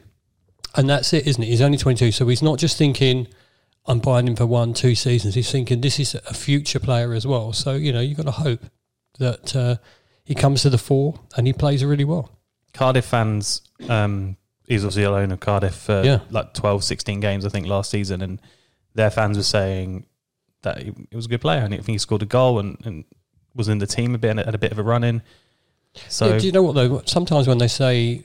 and 0.75 0.89
that's 0.89 1.11
it, 1.13 1.27
isn't 1.27 1.43
it? 1.43 1.47
He's 1.47 1.61
only 1.61 1.77
22, 1.77 2.11
so 2.11 2.27
he's 2.27 2.41
not 2.41 2.57
just 2.57 2.77
thinking 2.77 3.27
I'm 3.85 3.99
buying 3.99 4.27
him 4.27 4.35
for 4.35 4.45
one, 4.45 4.73
two 4.73 4.95
seasons. 4.95 5.35
He's 5.35 5.51
thinking 5.51 5.81
this 5.81 5.99
is 5.99 6.15
a 6.15 6.33
future 6.33 6.79
player 6.79 7.13
as 7.13 7.25
well. 7.27 7.51
So 7.51 7.73
you 7.73 7.91
know, 7.91 7.99
you've 7.99 8.17
got 8.17 8.27
to 8.27 8.31
hope 8.31 8.63
that 9.19 9.55
uh, 9.55 9.75
he 10.23 10.35
comes 10.35 10.61
to 10.61 10.69
the 10.69 10.77
fore 10.77 11.19
and 11.35 11.47
he 11.47 11.53
plays 11.53 11.83
really 11.83 12.05
well. 12.05 12.29
Cardiff 12.73 13.05
fans, 13.05 13.61
um, 13.89 14.37
he's 14.67 14.83
obviously 14.83 15.03
a 15.03 15.11
loan 15.11 15.31
of 15.31 15.39
Cardiff 15.39 15.75
for 15.75 16.01
Yeah. 16.03 16.19
like 16.29 16.53
12, 16.53 16.83
16 16.83 17.19
games, 17.19 17.45
I 17.45 17.49
think, 17.49 17.67
last 17.67 17.89
season. 17.91 18.21
And 18.21 18.41
their 18.93 19.09
fans 19.09 19.37
were 19.37 19.43
saying 19.43 20.05
that 20.63 20.77
he, 20.81 20.93
he 21.09 21.15
was 21.15 21.25
a 21.25 21.29
good 21.29 21.41
player. 21.41 21.59
And 21.63 21.73
I 21.73 21.77
think 21.77 21.87
he 21.89 21.97
scored 21.97 22.21
a 22.21 22.25
goal 22.25 22.59
and, 22.59 22.77
and 22.85 23.03
was 23.55 23.67
in 23.67 23.79
the 23.79 23.87
team 23.87 24.15
a 24.15 24.17
bit 24.17 24.31
and 24.31 24.39
had 24.39 24.55
a 24.55 24.59
bit 24.59 24.71
of 24.71 24.79
a 24.79 24.83
run 24.83 25.03
in. 25.03 25.21
So, 26.07 26.29
yeah, 26.29 26.37
do 26.39 26.45
you 26.45 26.51
know 26.53 26.63
what 26.63 26.75
though? 26.75 27.01
Sometimes 27.05 27.47
when 27.47 27.57
they 27.57 27.67
say 27.67 28.23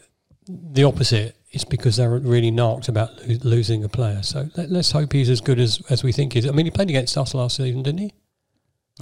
the 0.49 0.85
opposite, 0.85 1.35
it's 1.51 1.65
because 1.65 1.97
they're 1.97 2.11
really 2.19 2.51
narked 2.53 2.87
about 2.89 3.11
lo- 3.27 3.39
losing 3.43 3.83
a 3.83 3.89
player. 3.89 4.23
So 4.23 4.49
let, 4.57 4.71
let's 4.71 4.93
hope 4.93 5.13
he's 5.13 5.29
as 5.31 5.41
good 5.41 5.59
as, 5.59 5.83
as 5.91 6.05
we 6.05 6.13
think 6.13 6.35
he 6.35 6.39
is. 6.39 6.47
I 6.47 6.53
mean, 6.53 6.67
he 6.67 6.71
played 6.71 6.91
against 6.91 7.17
us 7.19 7.35
last 7.35 7.57
season, 7.57 7.83
didn't 7.83 7.99
he? 8.01 8.13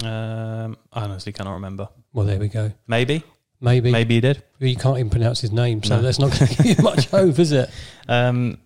um, 0.03 0.77
I 0.91 1.03
honestly 1.03 1.31
cannot 1.31 1.53
remember. 1.53 1.87
Well, 2.13 2.25
there 2.25 2.39
we 2.39 2.47
go. 2.47 2.71
Maybe. 2.87 3.23
Maybe. 3.61 3.91
Maybe 3.91 4.15
he 4.15 4.21
did. 4.21 4.43
You 4.59 4.75
can't 4.75 4.97
even 4.97 5.09
pronounce 5.09 5.41
his 5.41 5.51
name, 5.51 5.81
so 5.83 5.95
No. 5.97 6.01
that's 6.01 6.19
not 6.19 6.31
going 6.37 6.51
to 6.51 6.63
give 6.63 6.77
you 6.77 6.83
much 6.83 7.05
hope, 7.11 7.39
is 7.39 7.51
it? 7.51 7.69
Um, 8.07 8.57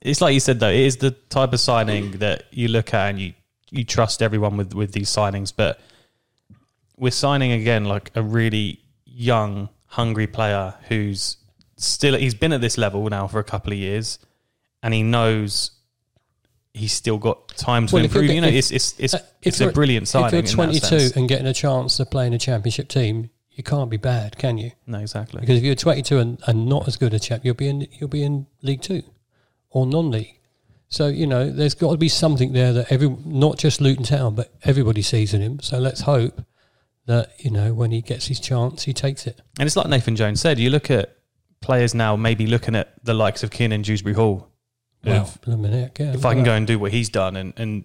it's 0.00 0.20
like 0.20 0.34
you 0.34 0.40
said, 0.40 0.60
though, 0.60 0.70
it 0.70 0.80
is 0.80 0.96
the 0.96 1.10
type 1.10 1.52
of 1.52 1.60
signing 1.60 2.12
that 2.12 2.44
you 2.50 2.68
look 2.68 2.94
at 2.94 3.10
and 3.10 3.18
you, 3.20 3.34
you 3.70 3.84
trust 3.84 4.22
everyone 4.22 4.56
with, 4.56 4.72
with 4.74 4.92
these 4.92 5.10
signings. 5.10 5.52
But 5.54 5.78
we're 6.96 7.10
signing 7.10 7.52
again 7.52 7.84
like 7.84 8.10
a 8.14 8.22
really 8.22 8.80
young, 9.04 9.68
hungry 9.86 10.26
player 10.26 10.74
who's 10.88 11.36
still, 11.76 12.14
he's 12.16 12.34
been 12.34 12.52
at 12.52 12.60
this 12.60 12.78
level 12.78 13.08
now 13.10 13.26
for 13.26 13.38
a 13.40 13.44
couple 13.44 13.72
of 13.72 13.78
years 13.78 14.18
and 14.82 14.94
he 14.94 15.02
knows 15.02 15.72
he's 16.72 16.92
still 16.92 17.18
got 17.18 17.48
time 17.56 17.86
to 17.88 17.94
Well, 17.96 18.04
improve. 18.04 18.26
get- 18.26 18.34
You 18.36 18.40
know, 18.40 18.48
if- 18.48 18.54
it's, 18.54 18.70
it's, 18.70 18.94
it's, 18.98 19.14
Uh, 19.14 19.18
it's 19.42 19.60
a 19.60 19.70
brilliant 19.70 20.08
signing. 20.08 20.26
If 20.28 20.32
you're 20.32 20.64
in 20.64 20.72
that 20.72 20.80
22 20.80 20.86
sense. 21.00 21.16
and 21.16 21.28
getting 21.28 21.46
a 21.46 21.52
chance 21.54 21.96
to 21.98 22.06
play 22.06 22.26
in 22.26 22.32
a 22.32 22.38
championship 22.38 22.88
team, 22.88 23.30
you 23.60 23.62
can't 23.62 23.90
be 23.90 23.98
bad, 23.98 24.38
can 24.38 24.56
you? 24.56 24.70
No, 24.86 25.00
exactly. 25.00 25.38
Because 25.38 25.58
if 25.58 25.64
you're 25.64 25.74
22 25.74 26.18
and, 26.18 26.40
and 26.46 26.66
not 26.66 26.88
as 26.88 26.96
good 26.96 27.12
a 27.12 27.18
chap, 27.18 27.44
you'll 27.44 27.52
be 27.54 27.68
in 27.68 27.86
you'll 27.92 28.08
be 28.08 28.22
in 28.22 28.46
League 28.62 28.80
Two 28.80 29.02
or 29.68 29.84
non-league. 29.84 30.40
So 30.88 31.08
you 31.08 31.26
know, 31.26 31.50
there's 31.50 31.74
got 31.74 31.90
to 31.90 31.98
be 31.98 32.08
something 32.08 32.54
there 32.54 32.72
that 32.72 32.90
every 32.90 33.10
not 33.26 33.58
just 33.58 33.82
Luton 33.82 34.04
Town, 34.04 34.34
but 34.34 34.50
everybody 34.64 35.02
sees 35.02 35.34
in 35.34 35.42
him. 35.42 35.60
So 35.60 35.78
let's 35.78 36.00
hope 36.00 36.40
that 37.04 37.32
you 37.36 37.50
know 37.50 37.74
when 37.74 37.90
he 37.90 38.00
gets 38.00 38.28
his 38.28 38.40
chance, 38.40 38.84
he 38.84 38.94
takes 38.94 39.26
it. 39.26 39.38
And 39.58 39.66
it's 39.66 39.76
like 39.76 39.88
Nathan 39.88 40.16
Jones 40.16 40.40
said, 40.40 40.58
you 40.58 40.70
look 40.70 40.90
at 40.90 41.18
players 41.60 41.94
now, 41.94 42.16
maybe 42.16 42.46
looking 42.46 42.74
at 42.74 42.94
the 43.04 43.12
likes 43.12 43.42
of 43.42 43.50
Kiernan 43.50 43.82
Dewsbury 43.82 44.14
Hall. 44.14 44.48
Well, 45.04 45.30
minute, 45.46 45.98
yeah, 46.00 46.14
if 46.14 46.24
I 46.24 46.32
can 46.32 46.44
go 46.44 46.54
and 46.54 46.66
do 46.66 46.78
what 46.78 46.92
he's 46.92 47.10
done 47.10 47.36
and, 47.36 47.52
and 47.58 47.84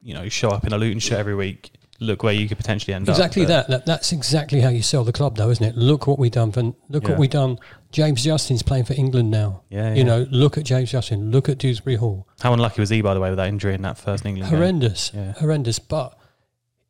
you 0.00 0.14
know 0.14 0.28
show 0.28 0.48
up 0.50 0.66
in 0.66 0.72
a 0.72 0.78
Luton 0.78 0.98
shirt 0.98 1.20
every 1.20 1.36
week, 1.36 1.70
look 2.02 2.22
where 2.22 2.32
you 2.32 2.48
could 2.48 2.56
potentially 2.58 2.92
end 2.94 3.08
exactly 3.08 3.42
up. 3.42 3.48
Exactly 3.48 3.54
that. 3.54 3.68
that. 3.68 3.86
That's 3.86 4.12
exactly 4.12 4.60
how 4.60 4.68
you 4.68 4.82
sell 4.82 5.04
the 5.04 5.12
club, 5.12 5.36
though, 5.36 5.50
isn't 5.50 5.64
it? 5.64 5.76
Look 5.76 6.06
what 6.06 6.18
we've 6.18 6.30
done 6.32 6.52
for. 6.52 6.74
Look 6.88 7.04
Yeah. 7.04 7.10
what 7.10 7.18
we've 7.18 7.30
done. 7.30 7.58
James 7.90 8.24
Justin's 8.24 8.62
playing 8.62 8.84
for 8.84 8.94
England 8.94 9.30
now. 9.30 9.62
Yeah, 9.70 9.94
You 9.94 10.04
know, 10.04 10.26
look 10.30 10.56
at 10.58 10.64
James 10.64 10.90
Justin. 10.90 11.30
Look 11.30 11.48
at 11.48 11.58
Dewsbury 11.58 11.96
Hall. 11.96 12.26
How 12.40 12.52
unlucky 12.52 12.80
was 12.80 12.90
he, 12.90 13.02
by 13.02 13.14
the 13.14 13.20
way, 13.20 13.28
with 13.30 13.36
that 13.38 13.48
injury 13.48 13.74
in 13.74 13.82
that 13.82 13.98
first 13.98 14.24
England 14.26 14.50
game? 14.50 14.58
horrendous, 14.58 15.10
Yeah. 15.14 15.32
horrendous. 15.32 15.78
But 15.78 16.16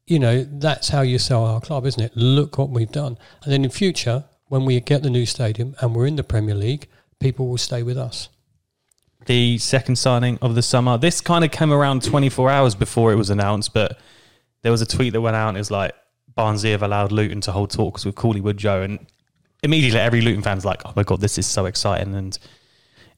you 0.07 0.19
know 0.19 0.45
that's 0.51 0.89
how 0.89 1.01
you 1.03 1.19
sell 1.19 1.45
our 1.45 1.61
club, 1.61 1.87
isn't 1.87 2.03
it? 2.03 2.13
Look 2.17 2.59
what 2.59 2.71
we've 2.71 2.91
done, 2.91 3.17
and 3.45 3.53
then 3.53 3.65
in 3.65 3.71
future, 3.71 4.25
when 4.49 4.65
we 4.65 4.79
get 4.81 5.03
the 5.03 5.11
new 5.11 5.25
stadium 5.27 5.75
and 5.81 5.95
we're 5.95 6.07
in 6.07 6.17
the 6.17 6.25
Premier 6.25 6.55
League, 6.55 6.89
people 7.21 7.47
will 7.49 7.57
stay 7.59 7.83
with 7.83 7.97
us. 7.97 8.29
The 9.27 9.59
second 9.59 9.97
signing 9.97 10.39
of 10.43 10.55
the 10.57 10.63
summer. 10.63 10.99
This 10.99 11.21
kind 11.21 11.45
of 11.45 11.53
came 11.53 11.73
around 11.73 12.03
24 12.03 12.51
hours 12.51 12.75
before 12.75 13.13
it 13.13 13.17
was 13.17 13.31
announced, 13.31 13.73
but 13.73 13.97
there 14.63 14.73
was 14.73 14.83
a 14.83 14.87
tweet 14.87 15.13
that 15.13 15.21
went 15.21 15.37
out 15.37 15.49
and 15.49 15.57
it 15.57 15.61
was 15.61 15.71
like 15.71 15.95
Barnsley 16.35 16.71
have 16.71 16.83
allowed 16.83 17.13
Luton 17.13 17.41
to 17.43 17.53
hold 17.53 17.71
talks 17.71 18.05
with 18.05 18.15
Cauley 18.15 18.41
Woodrow, 18.41 18.83
and 18.83 19.07
immediately 19.63 20.01
every 20.01 20.21
Luton 20.21 20.43
fan's 20.43 20.65
like, 20.65 20.83
oh 20.85 20.93
my 20.97 21.03
god, 21.03 21.21
this 21.21 21.39
is 21.39 21.47
so 21.47 21.67
exciting, 21.67 22.15
and 22.15 22.39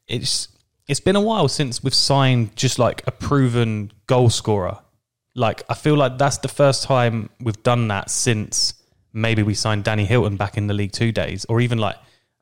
it's 0.07 0.49
it's 0.87 1.01
been 1.01 1.17
a 1.17 1.21
while 1.21 1.49
since 1.49 1.83
we've 1.83 1.95
signed 1.95 2.55
just 2.57 2.79
like 2.79 3.03
a 3.07 3.11
proven 3.11 3.93
goal 4.07 4.31
scorer. 4.31 4.79
Like 5.35 5.63
I 5.69 5.75
feel 5.75 5.95
like 5.95 6.19
that's 6.19 6.39
the 6.39 6.49
first 6.49 6.83
time 6.83 7.31
we've 7.41 7.63
done 7.63 7.89
that 7.89 8.11
since 8.11 8.75
maybe 9.13 9.43
we 9.43 9.55
signed 9.55 9.85
Danny 9.85 10.05
Hylton 10.05 10.37
back 10.37 10.57
in 10.57 10.67
the 10.67 10.75
League 10.75 10.93
Two 10.93 11.13
days, 11.13 11.45
or 11.49 11.61
even 11.61 11.79
like 11.79 11.97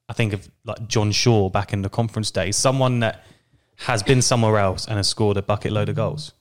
I 0.09 0.13
think 0.13 0.33
of 0.33 0.49
like 0.65 0.89
John 0.89 1.13
Shaw 1.13 1.49
back 1.51 1.73
in 1.73 1.83
the 1.83 1.89
conference 1.89 2.31
days, 2.31 2.57
someone 2.57 3.01
that 3.01 3.25
has 3.77 4.03
been 4.03 4.23
somewhere 4.23 4.59
else 4.59 4.87
and 4.87 4.97
has 4.97 5.09
scored 5.09 5.37
a 5.37 5.43
bucket 5.43 5.73
load 5.73 5.89
of 5.89 5.97
goals. 5.97 6.33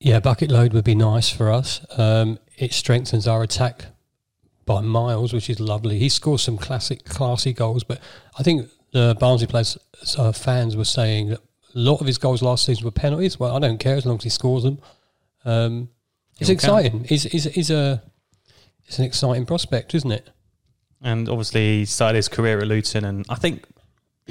Yeah, 0.00 0.18
bucket 0.20 0.50
load 0.50 0.72
would 0.72 0.84
be 0.84 0.94
nice 0.94 1.28
for 1.28 1.50
us. 1.50 1.84
Um, 1.98 2.38
it 2.56 2.72
strengthens 2.72 3.28
our 3.28 3.42
attack 3.42 3.86
by 4.64 4.80
miles, 4.80 5.32
which 5.32 5.50
is 5.50 5.60
lovely. 5.60 5.98
He 5.98 6.08
scores 6.08 6.42
some 6.42 6.56
classic, 6.56 7.04
classy 7.04 7.52
goals, 7.52 7.84
but 7.84 8.00
I 8.38 8.42
think 8.42 8.68
the 8.92 9.14
Barnsley 9.20 9.46
players 9.46 9.76
uh, 10.16 10.32
fans 10.32 10.74
were 10.74 10.84
saying 10.84 11.28
that 11.28 11.40
a 11.40 11.78
lot 11.78 12.00
of 12.00 12.06
his 12.06 12.18
goals 12.18 12.42
last 12.42 12.64
season 12.64 12.84
were 12.84 12.90
penalties. 12.90 13.38
Well, 13.38 13.54
I 13.54 13.58
don't 13.58 13.78
care 13.78 13.96
as 13.96 14.06
long 14.06 14.16
as 14.16 14.24
he 14.24 14.30
scores 14.30 14.64
them. 14.64 14.78
Um, 15.44 15.90
it's 16.38 16.48
He'll 16.48 16.54
exciting. 16.54 17.04
He's, 17.04 17.24
he's, 17.24 17.44
he's 17.44 17.70
a 17.70 18.02
it's 18.86 18.98
an 18.98 19.04
exciting 19.04 19.46
prospect, 19.46 19.94
isn't 19.94 20.10
it? 20.10 20.30
And 21.02 21.28
obviously, 21.28 21.78
he 21.78 21.84
started 21.84 22.16
his 22.16 22.28
career 22.28 22.58
at 22.58 22.66
Luton, 22.66 23.04
and 23.04 23.24
I 23.28 23.36
think 23.36 23.64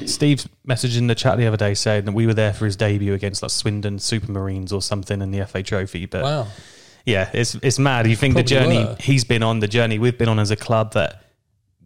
Steve's 0.06 0.48
message 0.65 0.98
in 0.98 1.08
the 1.08 1.15
chat 1.15 1.38
the 1.38 1.48
other 1.48 1.58
day 1.58 1.74
said 1.74 2.06
that 2.06 2.12
we 2.12 2.25
were 2.25 2.34
there 2.34 2.53
for 2.53 2.65
his 2.65 2.75
debut 2.75 3.13
against 3.13 3.41
like 3.41 3.51
Swindon 3.51 3.98
Supermarines 3.98 4.72
or 4.72 4.82
something 4.82 5.22
in 5.22 5.32
the 5.32 5.46
FA 5.46 5.63
Trophy. 5.63 6.06
But 6.06 6.24
Wow. 6.24 6.48
yeah, 7.06 7.29
it's 7.34 7.56
it's 7.56 7.79
mad. 7.79 8.08
You 8.08 8.15
think 8.15 8.36
the 8.36 8.44
journey 8.44 8.77
were. 8.77 8.96
he's 9.00 9.24
been 9.24 9.44
on, 9.44 9.60
the 9.60 9.68
journey 9.68 10.00
we've 10.00 10.18
been 10.18 10.29
on 10.29 10.39
as 10.39 10.51
a 10.51 10.56
club 10.56 10.94
that 10.94 11.24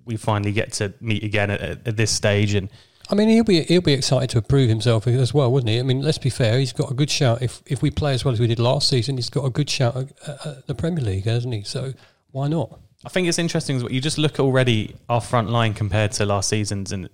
we 0.06 0.18
finally 0.18 0.52
get 0.52 0.74
to 0.74 0.94
meet 1.00 1.24
again 1.24 1.50
at, 1.50 1.88
at, 1.88 1.96
this 1.98 2.12
stage, 2.12 2.54
and 2.54 2.70
I 3.10 3.16
mean, 3.16 3.30
he'll 3.30 3.44
be 3.44 3.64
he'll 3.64 3.82
be 3.82 3.94
excited 3.94 4.30
to 4.32 4.42
prove 4.42 4.70
himself 4.70 5.08
as 5.08 5.34
well, 5.34 5.52
wouldn't 5.52 5.70
he? 5.70 5.80
I 5.80 5.84
mean, 5.84 6.02
let's 6.02 6.18
be 6.18 6.30
fair. 6.30 6.60
He's 6.60 6.74
got 6.74 6.92
a 6.92 6.94
good 6.94 7.10
shout. 7.10 7.42
If 7.42 7.62
if 7.66 7.82
we 7.82 7.92
play 7.92 8.14
as 8.14 8.26
well 8.26 8.34
as 8.34 8.40
we 8.40 8.48
did 8.48 8.60
last 8.60 8.90
season, 8.90 9.18
he's 9.18 9.30
got 9.30 9.46
a 9.46 9.50
good 9.50 9.70
shout 9.70 9.96
at, 9.96 10.46
at 10.46 10.68
the 10.68 10.76
Premier 10.76 11.04
League, 11.04 11.26
hasn't 11.26 11.54
he? 11.54 11.64
So 11.64 11.94
why 12.32 12.48
not? 12.48 12.80
I 13.06 13.10
think 13.10 13.28
it's 13.28 13.40
interesting 13.40 13.82
you 13.90 14.00
just 14.00 14.18
look 14.18 14.40
already 14.40 14.96
our 15.10 15.20
front 15.20 15.50
line 15.50 15.74
compared 15.74 16.14
to 16.14 16.26
last 16.26 16.50
season's, 16.50 16.92
and 16.92 17.10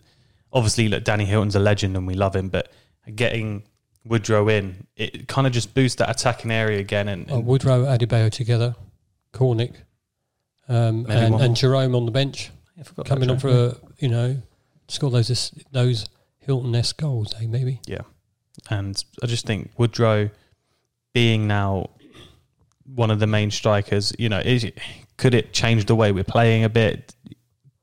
obviously, 0.51 0.87
look, 0.87 1.03
Danny 1.03 1.25
Hylton's 1.25 1.55
a 1.55 1.59
legend 1.59 1.95
and 1.95 2.07
we 2.07 2.13
love 2.13 2.35
him, 2.35 2.49
but 2.49 2.71
getting 3.15 3.63
Woodrow 4.05 4.47
in, 4.47 4.87
it 4.95 5.27
kind 5.27 5.45
of 5.45 5.53
just 5.53 5.73
boosts 5.73 5.97
that 5.97 6.09
attacking 6.09 6.51
area 6.51 6.79
again. 6.79 7.07
And, 7.07 7.29
and 7.29 7.45
Woodrow, 7.45 7.85
Adebayo 7.85 8.31
together, 8.31 8.75
Cornick, 9.33 9.73
um, 10.67 11.05
and, 11.09 11.35
and. 11.35 11.55
Jerome 11.55 11.95
on 11.95 12.05
the 12.05 12.11
bench, 12.11 12.51
I 12.79 12.83
forgot 12.83 13.05
coming 13.05 13.29
on 13.29 13.39
for 13.39 13.49
a 13.49 13.75
you 13.97 14.07
know 14.07 14.37
score 14.87 15.09
those 15.09 15.51
those 15.71 16.05
Hylton 16.39 16.75
esque 16.75 16.97
goals, 16.97 17.33
eh? 17.39 17.45
Maybe. 17.47 17.81
yeah, 17.85 18.01
and 18.69 19.03
I 19.21 19.25
just 19.25 19.45
think 19.45 19.71
Woodrow 19.77 20.29
being 21.13 21.47
now 21.47 21.89
one 22.95 23.11
of 23.11 23.19
the 23.19 23.27
main 23.27 23.51
strikers, 23.51 24.13
you 24.17 24.29
know, 24.29 24.39
is 24.39 24.71
could 25.17 25.33
it 25.33 25.53
change 25.53 25.85
the 25.85 25.95
way 25.95 26.11
we're 26.11 26.23
playing 26.23 26.63
a 26.63 26.69
bit? 26.69 27.13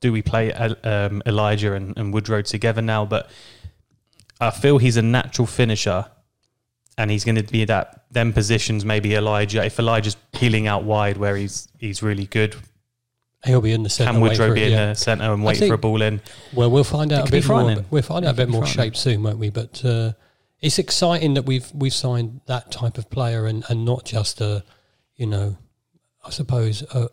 Do 0.01 0.13
we 0.13 0.23
play 0.23 0.53
um, 0.53 1.23
Elijah 1.27 1.73
and, 1.73 1.97
and 1.97 2.13
Woodrow 2.13 2.43
together 2.43 2.83
now? 2.83 3.07
But 3.07 3.31
I 4.41 4.51
feel 4.51 4.79
he's 4.79 4.97
a 4.97 5.03
natural 5.03 5.47
finisher, 5.47 6.07
and 6.99 7.11
he's 7.11 7.25
going 7.25 7.37
to 7.37 7.43
be 7.43 7.65
that 7.65 8.05
them 8.11 8.33
positions. 8.33 8.85
Maybe 8.85 9.15
Elijah, 9.15 9.65
if 9.65 9.79
Elijah's 9.79 10.17
peeling 10.33 10.67
out 10.67 10.85
wide 10.85 11.17
where 11.17 11.37
he's 11.37 11.69
he's 11.79 12.03
really 12.03 12.27
good, 12.27 12.57
He'll 13.47 13.61
be 13.61 13.73
in 13.73 13.83
the 13.83 13.89
centre. 13.89 14.13
can 14.13 14.21
Woodrow 14.21 14.53
be 14.55 14.63
it, 14.63 14.67
in 14.67 14.73
yeah. 14.73 14.87
the 14.89 14.95
centre 14.95 15.33
and 15.33 15.45
wait 15.45 15.59
think- 15.59 15.71
for 15.71 15.75
a 15.75 15.79
ball 15.79 16.03
in? 16.03 16.21
Well, 16.53 16.71
we'll 16.71 16.85
find 16.85 17.13
out 17.13 17.27
could 17.27 17.35
a 17.35 17.41
bit 17.41 17.49
more. 17.49 17.85
We'll 17.91 18.03
find 18.03 18.25
out 18.25 18.35
a 18.35 18.37
bit 18.37 18.49
more 18.49 18.67
shape 18.67 18.97
soon, 18.97 19.23
won't 19.23 19.39
we? 19.39 19.51
But 19.51 19.85
uh, 19.85 20.13
it's 20.61 20.79
exciting 20.79 21.35
that 21.35 21.43
we've 21.47 21.71
we've 21.73 21.95
signed 21.95 22.41
that 22.47 22.73
type 22.73 22.99
of 22.99 23.09
player 23.09 23.47
and, 23.47 23.65
and 23.69 23.85
not 23.85 24.05
just 24.05 24.41
a, 24.41 24.65
you 25.17 25.27
know, 25.27 25.57
I 26.25 26.31
suppose 26.31 26.83
a, 26.83 27.09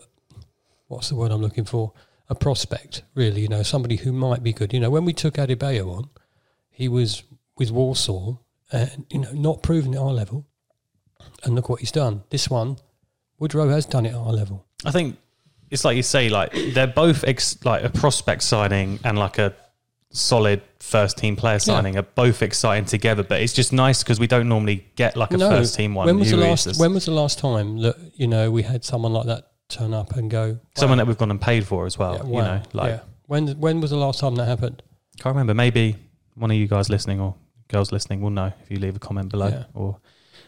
what's 0.88 1.10
the 1.10 1.16
word 1.16 1.32
I'm 1.32 1.42
looking 1.42 1.66
for? 1.66 1.94
A 2.30 2.36
prospect, 2.36 3.04
really. 3.16 3.42
You 3.42 3.48
know, 3.48 3.64
somebody 3.64 3.98
who 3.98 4.12
might 4.12 4.44
be 4.44 4.54
good. 4.54 4.74
You 4.74 4.80
know, 4.80 4.90
when 4.90 5.06
we 5.06 5.14
took 5.14 5.36
Adebayo 5.36 5.98
on, 5.98 6.10
he 6.70 6.88
was 6.88 7.24
with 7.58 7.72
Walsall, 7.72 8.42
and 8.72 9.06
you 9.10 9.20
know, 9.20 9.32
not 9.34 9.62
proven 9.62 9.94
at 9.94 10.00
our 10.00 10.14
level. 10.14 10.46
And 11.44 11.56
look 11.56 11.70
what 11.70 11.80
he's 11.80 11.92
done. 11.92 12.24
This 12.30 12.50
one, 12.50 12.78
Woodrow 13.40 13.70
has 13.70 13.86
done 13.86 14.06
it 14.06 14.10
at 14.10 14.16
our 14.16 14.32
level. 14.32 14.66
I 14.86 14.92
think 14.92 15.18
it's 15.70 15.86
like 15.86 15.96
you 15.96 16.04
say, 16.04 16.30
like 16.30 16.54
they're 16.74 16.88
both 16.88 17.24
ex- 17.24 17.64
like 17.66 17.84
a 17.84 17.90
prospect 17.90 18.44
signing 18.44 19.00
and 19.04 19.18
like 19.18 19.38
a 19.38 19.54
solid 20.12 20.62
first 20.80 21.18
team 21.18 21.36
player 21.36 21.60
signing 21.60 21.98
are 21.98 22.04
both 22.04 22.42
exciting 22.42 22.86
together. 22.86 23.24
But 23.24 23.42
it's 23.42 23.54
just 23.54 23.74
nice 23.74 24.04
because 24.04 24.20
we 24.20 24.28
don't 24.28 24.48
normally 24.48 24.86
get 24.96 25.18
like 25.18 25.32
a 25.32 25.40
first 25.40 25.76
team 25.76 25.96
one. 25.96 26.06
When 26.06 26.20
was 26.20 26.32
the 26.32 26.38
last? 26.38 26.80
When 26.80 26.94
was 26.94 27.06
the 27.06 27.12
last 27.12 27.40
time 27.40 27.80
that 27.80 27.96
you 28.16 28.28
know 28.28 28.52
we 28.52 28.64
had 28.64 28.84
someone 28.86 29.14
like 29.14 29.26
that 29.28 29.53
turn 29.74 29.94
up 29.94 30.16
and 30.16 30.30
go? 30.32 30.60
someone 30.76 30.98
that 31.00 31.08
we've 31.08 31.18
gone 31.18 31.32
and 31.32 31.42
paid 31.42 31.66
for 31.66 31.86
as 31.86 31.98
well? 31.98 32.16
yeah, 32.18 32.24
You 32.26 32.38
know, 32.42 32.62
like 32.74 32.92
yeah. 32.92 33.00
When 33.28 33.48
when 33.60 33.82
was 33.82 33.90
the 33.92 33.98
last 33.98 34.20
time 34.20 34.36
that 34.36 34.46
happened? 34.46 34.82
can't 35.20 35.34
remember. 35.36 35.54
Maybe 35.54 35.96
one 36.36 36.52
of 36.52 36.58
you 36.58 36.68
guys 36.68 36.90
listening 36.90 37.20
or 37.20 37.36
girls 37.68 37.92
listening 37.92 38.22
will 38.22 38.30
know 38.32 38.52
if 38.64 38.70
you 38.72 38.78
leave 38.80 38.96
a 38.96 39.00
comment 39.00 39.30
below 39.30 39.48
Yeah. 39.48 39.64
or 39.74 39.98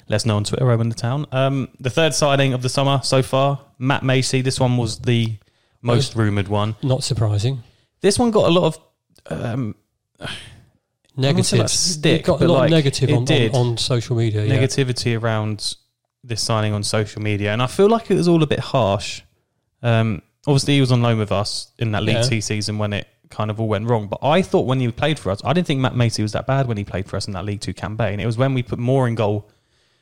let 0.10 0.17
us 0.17 0.25
know 0.25 0.36
on 0.38 0.44
Twitter 0.44 0.70
over 0.70 0.82
in 0.82 0.89
the 0.89 0.96
town. 0.96 1.25
Um, 1.32 1.70
the 1.79 1.89
third 1.89 2.13
signing 2.13 2.53
of 2.53 2.62
the 2.62 2.70
summer 2.70 3.00
so 3.03 3.22
far, 3.24 3.60
Matt 3.79 4.03
Macey. 4.03 4.41
This 4.41 4.60
one 4.60 4.77
was 4.77 5.00
the 5.00 5.38
most 5.82 6.15
rumored 6.15 6.48
one. 6.48 6.75
Not 6.84 7.03
surprising. 7.03 7.63
This 8.01 8.20
one 8.20 8.32
got 8.32 8.48
a 8.50 8.51
lot 8.51 8.65
of. 8.65 8.79
Um, 9.27 9.75
Negative. 11.17 11.70
stick, 11.70 12.22
It 12.22 12.25
got 12.25 12.41
a 12.41 12.48
lot 12.48 12.55
like, 12.60 12.65
of 12.65 12.72
negative 12.72 13.10
on, 13.10 13.24
on, 13.32 13.55
on 13.72 13.77
social 13.77 14.17
media. 14.17 14.44
Yeah. 14.46 14.58
negativity 14.60 15.20
around 15.20 15.75
this 16.27 16.41
signing 16.41 16.74
on 16.74 16.84
social 16.84 17.22
media, 17.22 17.53
and 17.53 17.62
I 17.62 17.67
feel 17.67 17.88
like 17.88 18.10
it 18.10 18.15
was 18.15 18.27
all 18.27 18.41
a 18.44 18.48
bit 18.48 18.60
harsh. 18.60 19.22
Um, 19.84 20.22
obviously, 20.48 20.75
he 20.75 20.82
was 20.82 20.91
on 20.91 21.01
loan 21.01 21.17
with 21.20 21.32
us 21.32 21.72
in 21.77 21.91
that 21.91 22.03
League 22.03 22.15
Yeah. 22.17 22.24
Two 22.24 22.41
season 22.41 22.77
when 22.77 22.94
it 22.94 23.08
kind 23.29 23.50
of 23.51 23.60
all 23.60 23.67
went 23.67 23.88
wrong. 23.89 24.08
But 24.08 24.20
I 24.24 24.41
thought 24.41 24.65
when 24.65 24.79
he 24.79 24.91
played 24.91 25.20
for 25.20 25.29
us, 25.32 25.41
I 25.44 25.53
didn't 25.53 25.67
think 25.67 25.82
Matt 25.82 25.96
Macey 25.96 26.22
was 26.22 26.32
that 26.34 26.48
bad 26.48 26.67
when 26.67 26.77
he 26.77 26.84
played 26.84 27.08
for 27.08 27.17
us 27.17 27.27
in 27.27 27.34
that 27.34 27.46
League 27.46 27.62
Two 27.62 27.74
campaign. 27.74 28.20
It 28.20 28.25
was 28.25 28.38
when 28.38 28.53
we 28.53 28.63
put 28.63 28.79
more 28.79 29.08
in 29.08 29.15
goal, 29.15 29.50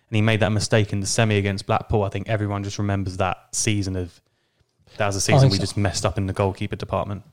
and 0.10 0.16
he 0.16 0.22
made 0.22 0.40
that 0.40 0.52
mistake 0.52 0.94
in 0.94 1.00
the 1.02 1.08
semi 1.08 1.38
against 1.38 1.66
Blackpool. 1.66 2.04
I 2.04 2.10
think 2.10 2.30
everyone 2.30 2.64
just 2.64 2.78
remembers 2.80 3.18
that 3.18 3.38
season 3.52 3.96
of. 3.96 4.20
That 4.98 5.08
was 5.08 5.16
a 5.16 5.22
season 5.22 5.50
we 5.50 5.56
so. 5.58 5.62
just 5.62 5.76
messed 5.76 6.06
up 6.06 6.20
in 6.20 6.28
the 6.28 6.34
goalkeeper 6.34 6.76
department. 6.76 7.24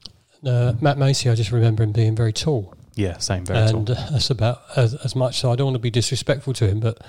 Uh, 0.44 0.72
Matt 0.80 0.96
Macey, 0.96 1.28
I 1.28 1.34
just 1.34 1.52
remember 1.52 1.82
him 1.82 1.92
being 1.92 2.16
very 2.16 2.32
tall, 2.32 2.74
Yeah, 2.94 3.18
same, 3.18 3.44
very 3.44 3.58
and 3.58 3.86
tall. 3.86 3.96
uh, 3.98 4.10
that's 4.12 4.30
about 4.30 4.62
as, 4.76 4.94
as 4.94 5.14
much. 5.14 5.38
So 5.40 5.52
I 5.52 5.56
don't 5.56 5.66
want 5.66 5.74
to 5.74 5.80
be 5.80 5.90
disrespectful 5.90 6.54
to 6.54 6.66
him, 6.66 6.80
but 6.80 7.04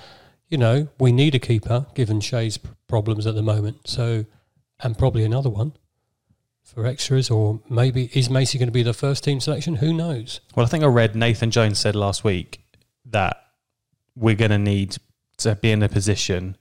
you 0.52 0.58
know 0.58 0.86
we 1.00 1.10
need 1.10 1.34
a 1.34 1.38
keeper 1.38 1.86
given 1.94 2.20
Shay's 2.20 2.58
p- 2.58 2.68
problems 2.86 3.26
at 3.26 3.34
the 3.34 3.42
moment. 3.42 3.88
So 3.88 4.26
and 4.80 4.98
probably 4.98 5.24
another 5.24 5.48
one 5.48 5.72
for 6.62 6.86
extras, 6.86 7.30
or 7.30 7.60
maybe 7.70 8.10
is 8.12 8.28
Macey 8.28 8.58
going 8.58 8.68
to 8.68 8.72
be 8.72 8.82
the 8.82 8.92
first 8.92 9.24
team 9.24 9.40
selection? 9.40 9.76
Who 9.76 9.94
knows? 9.94 10.40
Well, 10.54 10.66
I 10.66 10.68
think 10.68 10.84
I 10.84 10.88
read 10.88 11.16
Nathan 11.16 11.50
Jones 11.50 11.78
said 11.78 11.96
last 11.96 12.22
week 12.22 12.60
that 13.06 13.36
we're 14.14 14.34
going 14.34 14.50
to 14.50 14.58
need 14.58 14.98
to 15.38 15.54
be 15.56 15.72
in 15.72 15.82
a 15.82 15.88
position 15.88 16.56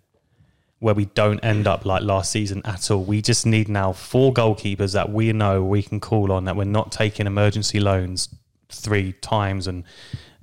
where 0.80 0.96
we 0.96 1.06
don't 1.06 1.40
end 1.40 1.68
up 1.68 1.86
like 1.86 2.02
last 2.02 2.32
season 2.32 2.62
at 2.66 2.90
all. 2.90 3.04
We 3.04 3.22
just 3.22 3.46
need 3.46 3.68
now 3.68 3.92
four 3.92 4.34
goalkeepers 4.34 4.94
that 4.94 5.12
we 5.12 5.32
know 5.34 5.64
we 5.64 5.84
can 5.84 6.00
call 6.00 6.32
on, 6.32 6.46
that 6.46 6.56
we're 6.56 6.64
not 6.64 6.92
taking 6.92 7.28
emergency 7.28 7.80
loans 7.80 8.34
three 8.70 9.12
times 9.12 9.68
and 9.68 9.84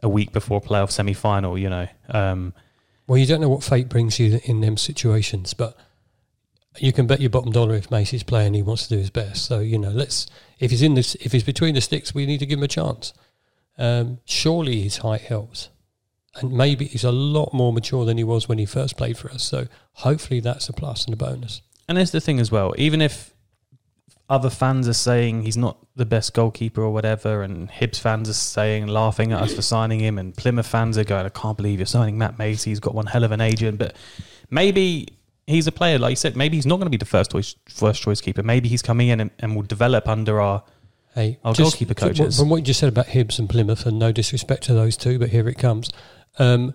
a 0.02 0.08
week 0.08 0.32
before 0.32 0.60
playoff 0.60 0.90
semi 0.90 1.14
final, 1.14 1.58
you 1.58 1.70
know. 1.70 1.88
Um, 2.10 2.52
Well, 3.08 3.16
you 3.16 3.26
don't 3.26 3.40
know 3.40 3.48
what 3.48 3.64
fate 3.64 3.88
brings 3.88 4.20
you 4.20 4.38
in 4.44 4.60
them 4.60 4.76
situations, 4.76 5.54
but 5.54 5.74
you 6.78 6.92
can 6.92 7.06
bet 7.06 7.20
your 7.20 7.30
bottom 7.30 7.50
dollar 7.50 7.74
if 7.74 7.90
Macey's 7.90 8.22
playing, 8.22 8.52
he 8.52 8.62
wants 8.62 8.86
to 8.86 8.94
do 8.94 8.98
his 8.98 9.10
best. 9.10 9.46
So 9.46 9.60
you 9.60 9.78
know, 9.78 9.90
let's 9.90 10.26
if 10.58 10.70
he's 10.70 10.82
in 10.82 10.92
this, 10.94 11.14
if 11.16 11.32
he's 11.32 11.42
between 11.42 11.74
the 11.74 11.80
sticks, 11.80 12.14
we 12.14 12.26
need 12.26 12.38
to 12.38 12.46
give 12.46 12.58
him 12.58 12.64
a 12.64 12.68
chance. 12.68 13.14
Um, 13.78 14.18
surely 14.26 14.82
his 14.82 14.98
height 14.98 15.22
helps, 15.22 15.70
and 16.36 16.52
maybe 16.52 16.84
he's 16.84 17.02
a 17.02 17.10
lot 17.10 17.54
more 17.54 17.72
mature 17.72 18.04
than 18.04 18.18
he 18.18 18.24
was 18.24 18.46
when 18.46 18.58
he 18.58 18.66
first 18.66 18.98
played 18.98 19.16
for 19.16 19.30
us. 19.30 19.42
So 19.42 19.68
hopefully 19.94 20.40
that's 20.40 20.68
a 20.68 20.74
plus 20.74 21.06
and 21.06 21.14
a 21.14 21.16
bonus. 21.16 21.62
And 21.88 21.96
there's 21.96 22.10
the 22.10 22.20
thing 22.20 22.38
as 22.38 22.52
well, 22.52 22.74
even 22.76 23.00
if 23.00 23.32
other 24.28 24.50
fans 24.50 24.86
are 24.86 24.94
saying 24.94 25.42
he's 25.42 25.56
not 25.56 25.78
the 25.96 26.04
best 26.04 26.34
goalkeeper 26.34 26.82
or 26.82 26.92
whatever, 26.92 27.42
and 27.42 27.70
Hibs 27.70 27.98
fans 27.98 28.28
are 28.28 28.34
saying, 28.34 28.86
laughing 28.86 29.32
at 29.32 29.40
us 29.40 29.54
for 29.54 29.62
signing 29.62 30.00
him, 30.00 30.18
and 30.18 30.36
Plymouth 30.36 30.66
fans 30.66 30.98
are 30.98 31.04
going, 31.04 31.24
I 31.24 31.30
can't 31.30 31.56
believe 31.56 31.78
you're 31.78 31.86
signing 31.86 32.18
Matt 32.18 32.38
Macey, 32.38 32.70
he's 32.70 32.80
got 32.80 32.94
one 32.94 33.06
hell 33.06 33.24
of 33.24 33.32
an 33.32 33.40
agent. 33.40 33.78
But 33.78 33.96
maybe 34.50 35.08
he's 35.46 35.66
a 35.66 35.72
player, 35.72 35.98
like 35.98 36.10
you 36.10 36.16
said, 36.16 36.36
maybe 36.36 36.56
he's 36.56 36.66
not 36.66 36.76
going 36.76 36.86
to 36.86 36.90
be 36.90 36.98
the 36.98 37.06
first 37.06 37.30
choice, 37.32 37.54
first 37.68 38.02
choice 38.02 38.20
keeper. 38.20 38.42
Maybe 38.42 38.68
he's 38.68 38.82
coming 38.82 39.08
in 39.08 39.20
and, 39.20 39.30
and 39.38 39.56
will 39.56 39.62
develop 39.62 40.06
under 40.08 40.40
our. 40.40 40.62
Hey, 41.14 41.38
Our 41.42 41.54
just 41.54 41.72
goalkeeper 41.72 41.94
coaches. 41.94 42.38
From 42.38 42.50
what 42.50 42.58
you 42.58 42.62
just 42.64 42.80
said 42.80 42.90
about 42.90 43.06
Hibs 43.06 43.38
and 43.38 43.48
Plymouth, 43.48 43.86
and 43.86 43.98
no 43.98 44.12
disrespect 44.12 44.64
to 44.64 44.74
those 44.74 44.96
two, 44.96 45.18
but 45.18 45.30
here 45.30 45.48
it 45.48 45.56
comes. 45.56 45.90
Um, 46.38 46.74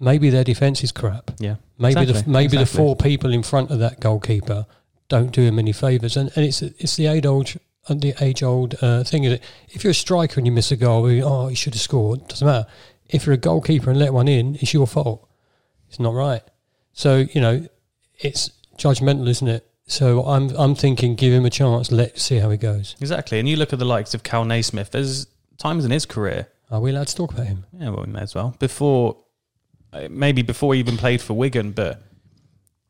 maybe 0.00 0.30
their 0.30 0.44
defence 0.44 0.82
is 0.82 0.92
crap. 0.92 1.30
Yeah. 1.38 1.56
Maybe 1.78 2.00
Exactly, 2.00 2.22
the 2.22 2.30
maybe 2.30 2.56
the 2.56 2.66
four 2.66 2.96
people 2.96 3.32
in 3.32 3.42
front 3.42 3.70
of 3.70 3.78
that 3.80 4.00
goalkeeper 4.00 4.66
don't 5.10 5.32
do 5.32 5.42
him 5.42 5.58
any 5.58 5.72
favours, 5.72 6.16
and, 6.16 6.30
and 6.34 6.46
it's 6.46 6.62
it's 6.62 6.96
the 6.96 7.06
age 7.06 7.26
old 7.26 7.52
uh, 7.88 7.94
the 7.94 8.14
age 8.22 8.42
old 8.42 8.76
uh, 8.80 9.04
thing 9.04 9.24
is 9.24 9.38
if 9.68 9.84
you're 9.84 9.90
a 9.90 9.94
striker 9.94 10.40
and 10.40 10.46
you 10.46 10.52
miss 10.52 10.72
a 10.72 10.76
goal, 10.76 11.10
you, 11.10 11.22
oh, 11.24 11.48
you 11.48 11.56
should 11.56 11.74
have 11.74 11.82
scored. 11.82 12.26
Doesn't 12.28 12.46
matter. 12.46 12.66
If 13.08 13.26
you're 13.26 13.34
a 13.34 13.38
goalkeeper 13.38 13.90
and 13.90 13.98
let 13.98 14.14
one 14.14 14.28
in, 14.28 14.54
it's 14.56 14.72
your 14.72 14.86
fault. 14.86 15.28
It's 15.88 16.00
not 16.00 16.14
right. 16.14 16.42
So 16.94 17.26
you 17.34 17.40
know, 17.42 17.66
it's 18.18 18.50
judgmental, 18.78 19.28
isn't 19.28 19.48
it? 19.48 19.66
So 19.86 20.22
I'm 20.24 20.48
I'm 20.56 20.74
thinking, 20.74 21.16
give 21.16 21.32
him 21.32 21.44
a 21.44 21.50
chance. 21.50 21.92
Let's 21.92 22.22
see 22.22 22.38
how 22.38 22.48
he 22.50 22.56
goes. 22.56 22.96
Exactly. 23.00 23.38
And 23.38 23.48
you 23.48 23.56
look 23.56 23.72
at 23.72 23.78
the 23.78 23.84
likes 23.84 24.14
of 24.14 24.22
Kal 24.22 24.44
Naismith, 24.44 24.92
there's 24.92 25.26
times 25.58 25.84
in 25.84 25.90
his 25.90 26.06
career, 26.06 26.48
Are 26.70 26.80
we 26.80 26.90
allowed 26.90 27.08
to 27.08 27.16
talk 27.16 27.32
about 27.32 27.46
him? 27.46 27.64
yeah, 27.72 27.90
well, 27.90 28.04
we 28.06 28.12
may 28.12 28.20
as 28.20 28.34
well, 28.34 28.54
before, 28.58 29.16
uh, 29.92 30.06
maybe 30.08 30.42
before 30.42 30.74
he 30.74 30.80
even 30.80 30.96
played 30.96 31.20
for 31.20 31.34
Wigan, 31.34 31.72
but 31.72 32.00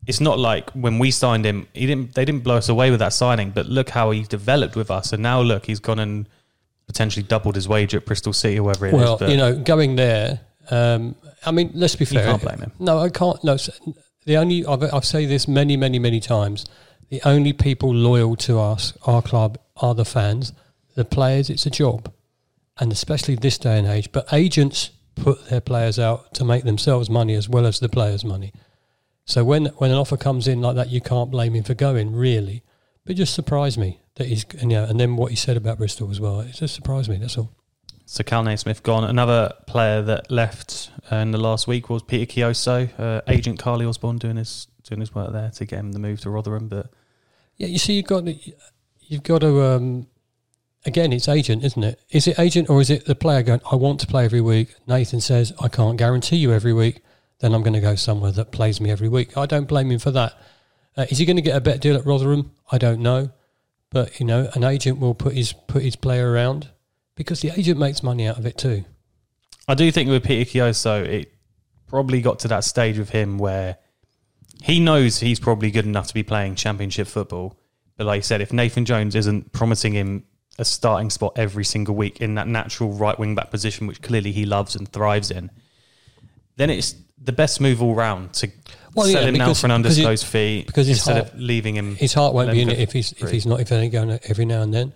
it's 0.07 0.21
not 0.21 0.38
like 0.38 0.71
when 0.71 0.99
we 0.99 1.11
signed 1.11 1.45
him, 1.45 1.66
he 1.73 1.87
didn't, 1.87 2.14
they 2.14 2.25
didn't 2.25 2.42
blow 2.42 2.57
us 2.57 2.69
away 2.69 2.90
with 2.90 3.00
that 3.00 3.12
signing, 3.12 3.50
but 3.50 3.66
look 3.66 3.90
how 3.90 4.11
he 4.11 4.23
developed 4.23 4.76
with 4.76 4.90
us. 4.90 5.12
And 5.12 5.23
now 5.23 5.40
look, 5.40 5.66
he's 5.66 5.80
gone 5.80 5.99
and 5.99 6.28
potentially 6.87 7.23
doubled 7.23 7.54
his 7.54 7.69
wage 7.69 7.95
at 7.95 8.04
Bristol 8.04 8.33
City 8.33 8.59
or 8.59 8.64
wherever 8.64 8.87
it 8.87 8.95
is. 8.95 9.00
well, 9.00 9.30
you 9.30 9.37
know, 9.37 9.57
going 9.57 9.97
there. 9.97 10.40
Um, 10.71 11.14
I 11.45 11.52
mean, 11.52 11.71
let's 11.75 11.97
be 11.97 12.04
fair. 12.04 12.25
You 12.25 12.30
can't 12.30 12.42
blame 12.42 12.59
him. 12.59 12.73
No, 12.78 12.99
I 12.99 13.09
can't. 13.11 13.42
No, 13.45 13.57
the 14.25 14.37
only 14.37 14.66
I've, 14.66 14.83
I've 14.92 15.04
said 15.04 15.28
this 15.28 15.47
many, 15.47 15.76
many, 15.76 15.99
many 15.99 16.21
times. 16.21 16.66
The 17.09 17.21
only 17.25 17.52
people 17.52 17.92
loyal 17.92 18.37
to 18.37 18.59
us, 18.61 18.97
our 19.04 19.23
club, 19.23 19.59
are 19.76 19.95
the 19.95 20.04
fans. 20.04 20.52
The 20.95 21.04
players, 21.04 21.50
it's 21.50 21.66
a 21.66 21.71
job, 21.71 22.12
and 22.78 22.92
especially 22.92 23.35
this 23.35 23.59
day 23.59 23.78
and 23.78 23.87
age. 23.87 24.12
But 24.12 24.33
agents 24.33 24.90
put 25.16 25.49
their 25.49 25.61
players 25.61 25.99
out 25.99 26.35
to 26.35 26.45
make 26.45 26.64
themselves 26.64 27.11
money 27.11 27.35
as 27.35 27.49
well 27.49 27.66
as 27.66 27.80
the 27.80 27.88
players' 27.88 28.25
money. 28.25 28.52
So 29.30 29.44
when 29.44 29.66
when 29.76 29.92
an 29.92 29.96
offer 29.96 30.16
comes 30.16 30.49
in 30.49 30.60
like 30.60 30.75
that, 30.75 30.90
you 30.90 31.00
can't 31.00 31.30
blame 31.30 31.54
him 31.54 31.62
for 31.62 31.75
going, 31.75 32.14
really. 32.14 32.64
But 33.04 33.12
it 33.12 33.14
just 33.14 33.32
surprised 33.32 33.78
me 33.78 34.00
that 34.16 34.26
he's, 34.26 34.44
and, 34.60 34.72
yeah, 34.72 34.88
and 34.88 34.99
then 34.99 35.16
what 35.16 35.30
he 35.30 35.37
said 35.37 35.56
about 35.56 35.78
Bristol 35.78 36.10
as 36.10 36.20
well. 36.20 36.40
It 36.40 36.52
just 36.52 36.75
surprised 36.75 37.08
me. 37.08 37.16
That's 37.16 37.38
all. 37.38 37.52
So 38.06 38.25
Kal 38.25 38.42
Naismith 38.42 38.82
gone. 38.82 39.04
Another 39.04 39.52
player 39.68 40.02
that 40.02 40.32
left 40.32 40.90
uh, 41.12 41.16
in 41.16 41.30
the 41.30 41.38
last 41.38 41.68
week 41.68 41.88
was 41.88 42.02
Peter 42.02 42.26
Kioso, 42.26 42.90
uh, 42.99 43.20
agent 43.28 43.60
Carly 43.60 43.87
Osborne 43.87 44.18
doing 44.18 44.37
his 44.37 44.66
doing 44.82 45.00
his 45.00 45.14
work 45.14 45.32
there 45.32 45.50
to 45.50 45.64
get 45.64 45.78
him 45.78 45.92
the 45.92 46.00
move 46.00 46.20
to 46.22 46.30
Rotherham. 46.30 46.66
But 46.66 46.90
Yeah, 47.56 47.68
you 47.68 47.78
see, 47.78 47.92
you've 47.92 48.06
got 48.06 48.25
to, 48.26 48.34
you've 48.99 49.22
got 49.22 49.42
to. 49.42 49.62
Um, 49.62 50.08
again, 50.84 51.12
it's 51.12 51.28
agent, 51.28 51.64
isn't 51.64 51.84
it? 51.84 52.00
Is 52.10 52.26
it 52.26 52.37
agent 52.40 52.68
or 52.68 52.80
is 52.80 52.90
it 52.90 53.04
the 53.04 53.14
player 53.14 53.44
going? 53.44 53.60
I 53.70 53.76
want 53.76 54.00
to 54.00 54.08
play 54.08 54.25
every 54.25 54.40
week. 54.40 54.75
Nathan 54.88 55.20
says 55.20 55.52
I 55.60 55.68
can't 55.68 55.96
guarantee 55.96 56.38
you 56.38 56.52
every 56.52 56.72
week. 56.72 57.02
Then 57.40 57.54
I'm 57.54 57.62
going 57.62 57.75
to 57.75 57.80
go 57.80 57.94
somewhere 57.94 58.32
that 58.32 58.52
plays 58.52 58.80
me 58.80 58.90
every 58.90 59.09
week. 59.09 59.37
I 59.37 59.47
don't 59.47 59.66
blame 59.66 59.90
him 59.90 59.99
for 59.99 60.11
that. 60.11 60.35
Uh, 60.97 61.06
is 61.09 61.18
he 61.18 61.25
going 61.25 61.37
to 61.37 61.42
get 61.42 61.56
a 61.56 61.61
better 61.61 61.78
deal 61.78 61.97
at 61.97 62.06
Rotherham? 62.06 62.52
I 62.70 62.78
don't 62.78 63.00
know, 63.00 63.30
but 63.90 64.20
you 64.20 64.26
know, 64.26 64.50
an 64.54 64.64
agent 64.64 64.99
will 64.99 65.14
put 65.14 65.35
his 65.35 65.52
put 65.52 65.82
his 65.82 65.97
player 65.97 66.30
around 66.30 66.70
because 67.14 67.40
the 67.40 67.50
agent 67.56 67.78
makes 67.78 68.02
money 68.02 68.26
out 68.26 68.38
of 68.38 68.47
it 68.47 68.59
too. 68.59 68.85
I 69.68 69.75
do 69.75 69.90
think 69.90 70.09
with 70.09 70.25
Peter 70.25 70.50
Kioso, 70.50 71.04
it 71.04 71.32
probably 71.87 72.20
got 72.20 72.40
to 72.40 72.49
that 72.49 72.64
stage 72.64 72.99
with 72.99 73.11
him 73.11 73.38
where 73.38 73.78
he 74.62 74.80
knows 74.80 75.18
he's 75.18 75.40
probably 75.40 75.70
good 75.70 75.87
enough 75.87 76.09
to 76.09 76.14
be 76.14 76.23
playing 76.23 76.54
Championship 76.54 77.06
football. 77.06 77.59
But 77.97 78.06
like 78.06 78.18
I 78.18 78.20
said, 78.20 78.40
if 78.40 78.52
Nathan 78.52 78.85
Jones 78.85 79.14
isn't 79.14 79.52
promising 79.52 79.92
him 79.92 80.25
a 80.59 80.64
starting 80.64 81.11
spot 81.11 81.32
every 81.37 81.64
single 81.64 81.94
week 81.94 82.20
in 82.20 82.35
that 82.35 82.49
natural 82.49 82.92
right 82.92 83.18
wing 83.18 83.35
back 83.35 83.50
position, 83.50 83.87
which 83.87 84.02
clearly 84.02 84.32
he 84.32 84.44
loves 84.44 84.75
and 84.75 84.88
thrives 84.88 85.30
in, 85.30 85.50
then 86.56 86.68
it's 86.70 86.94
the 87.21 87.33
best 87.33 87.61
move 87.61 87.83
all 87.83 87.95
round 87.95 88.33
to 88.35 88.50
Well, 88.95 89.07
sell 89.07 89.23
yeah, 89.23 89.29
him 89.29 89.35
now 89.35 89.53
for 89.55 89.67
an 89.67 89.83
because 89.83 89.99
it- 89.99 90.05
undisclosed 90.07 90.27
fee 90.27 90.62
because 90.67 90.89
instead 90.89 91.17
heart- 91.17 91.35
of 91.35 91.41
leaving 91.41 91.77
him. 91.77 91.97
His 91.97 92.15
heart 92.15 92.35
won't 92.35 92.50
be 92.50 92.62
in 92.62 92.71
it 92.71 92.79
if 92.79 92.93
he's 92.93 93.12
if 93.12 93.31
he's 93.31 93.47
not 93.47 93.61
if 93.61 93.69
they're 93.69 93.89
going 93.89 94.19
every 94.25 94.45
now 94.47 94.62
and 94.62 94.73
then. 94.73 94.93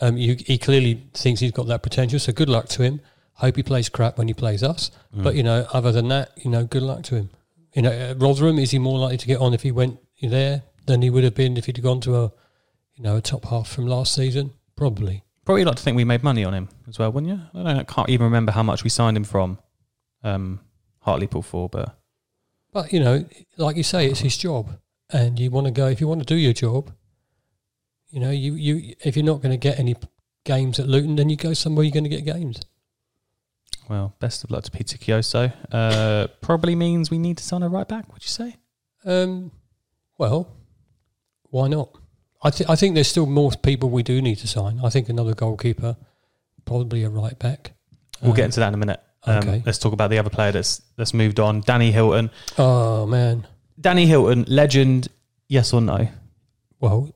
Um, 0.00 0.16
you, 0.16 0.36
he 0.44 0.58
clearly 0.58 1.04
thinks 1.14 1.40
he's 1.40 1.52
got 1.52 1.68
that 1.68 1.82
potential. 1.82 2.18
So 2.18 2.32
good 2.32 2.48
luck 2.48 2.68
to 2.70 2.82
him. 2.82 3.00
Hope 3.34 3.56
he 3.56 3.62
plays 3.62 3.88
crap 3.88 4.18
when 4.18 4.28
he 4.28 4.34
plays 4.34 4.62
us. 4.62 4.90
Mm. 5.16 5.22
But 5.22 5.34
you 5.36 5.42
know, 5.42 5.66
other 5.72 5.92
than 5.92 6.08
that, 6.08 6.32
you 6.42 6.50
know, 6.50 6.64
good 6.64 6.82
luck 6.82 7.02
to 7.04 7.14
him. 7.16 7.30
You 7.74 7.82
know, 7.82 7.90
at 7.92 8.20
Rotherham 8.20 8.58
is 8.58 8.70
he 8.72 8.78
more 8.78 8.98
likely 8.98 9.16
to 9.18 9.26
get 9.26 9.40
on 9.40 9.54
if 9.54 9.62
he 9.62 9.70
went 9.72 9.98
there 10.22 10.62
than 10.86 11.02
he 11.02 11.10
would 11.10 11.24
have 11.24 11.34
been 11.34 11.56
if 11.56 11.66
he'd 11.66 11.82
gone 11.82 12.00
to 12.02 12.16
a, 12.16 12.32
you 12.96 13.02
know, 13.02 13.16
a 13.16 13.20
top 13.20 13.44
half 13.46 13.68
from 13.68 13.86
last 13.86 14.14
season? 14.14 14.52
Probably. 14.76 15.22
Probably 15.44 15.64
like 15.64 15.76
to 15.76 15.82
think 15.82 15.96
we 15.96 16.04
made 16.04 16.22
money 16.22 16.44
on 16.44 16.54
him 16.54 16.68
as 16.88 16.98
well, 16.98 17.10
wouldn't 17.12 17.32
you? 17.32 17.40
I, 17.52 17.62
don't 17.64 17.74
know, 17.74 17.80
I 17.80 17.84
can't 17.84 18.08
even 18.10 18.24
remember 18.24 18.52
how 18.52 18.62
much 18.62 18.84
we 18.84 18.90
signed 18.90 19.16
him 19.16 19.24
from 19.24 19.58
um, 20.22 20.60
Hartlepool 21.04 21.42
for, 21.42 21.68
but 21.68 21.96
But 22.72 22.92
you 22.92 23.00
know, 23.00 23.24
like 23.56 23.76
you 23.76 23.82
say, 23.82 24.06
it's 24.10 24.20
his 24.20 24.36
job, 24.36 24.78
and 25.10 25.38
you 25.38 25.50
want 25.50 25.66
to 25.66 25.70
go 25.72 25.86
if 25.88 26.00
you 26.00 26.08
want 26.08 26.20
to 26.20 26.26
do 26.26 26.36
your 26.36 26.52
job. 26.52 26.92
You 28.10 28.20
know, 28.20 28.30
you 28.30 28.54
you 28.54 28.94
if 29.04 29.16
you're 29.16 29.24
not 29.24 29.40
going 29.42 29.52
to 29.52 29.68
get 29.68 29.78
any 29.78 29.94
games 30.44 30.78
at 30.78 30.86
Luton, 30.88 31.16
then 31.16 31.28
you 31.30 31.36
go 31.36 31.52
somewhere 31.54 31.84
you're 31.84 31.92
going 31.92 32.04
to 32.04 32.10
get 32.10 32.24
games. 32.24 32.60
well, 33.88 34.14
best 34.18 34.44
of 34.44 34.50
luck 34.50 34.64
to 34.64 34.70
Peter 34.70 34.96
Kioso. 34.98 35.52
Uh, 35.70 36.26
probably 36.40 36.74
means 36.74 37.10
we 37.10 37.18
need 37.18 37.36
to 37.38 37.44
sign 37.44 37.62
a 37.62 37.68
right 37.68 37.86
back. 37.88 38.12
Would 38.12 38.22
you 38.24 38.28
say? 38.30 38.56
Um, 39.04 39.50
well, 40.18 40.48
why 41.50 41.68
not? 41.68 41.90
I 42.42 42.50
think 42.50 42.70
I 42.70 42.76
think 42.76 42.94
there's 42.94 43.08
still 43.08 43.26
more 43.26 43.50
people 43.62 43.90
we 43.90 44.02
do 44.02 44.20
need 44.22 44.36
to 44.38 44.46
sign. 44.48 44.80
I 44.82 44.90
think 44.90 45.08
another 45.08 45.34
goalkeeper, 45.34 45.96
probably 46.64 47.02
a 47.04 47.08
right 47.10 47.38
back. 47.38 47.72
We'll 48.22 48.30
Um, 48.30 48.36
get 48.36 48.44
into 48.46 48.60
that 48.60 48.68
in 48.68 48.74
a 48.74 48.78
minute. 48.78 49.00
Um, 49.26 49.38
okay. 49.38 49.62
Let's 49.64 49.78
talk 49.78 49.92
about 49.92 50.10
the 50.10 50.18
other 50.18 50.30
player 50.30 50.52
that's 50.52 50.82
that's 50.96 51.14
moved 51.14 51.40
on, 51.40 51.60
Danny 51.62 51.90
Hylton. 51.92 52.30
Oh 52.58 53.06
man, 53.06 53.46
Danny 53.80 54.06
Hylton, 54.06 54.44
legend, 54.48 55.08
yes 55.48 55.72
or 55.72 55.80
no? 55.80 56.08
well, 56.80 57.10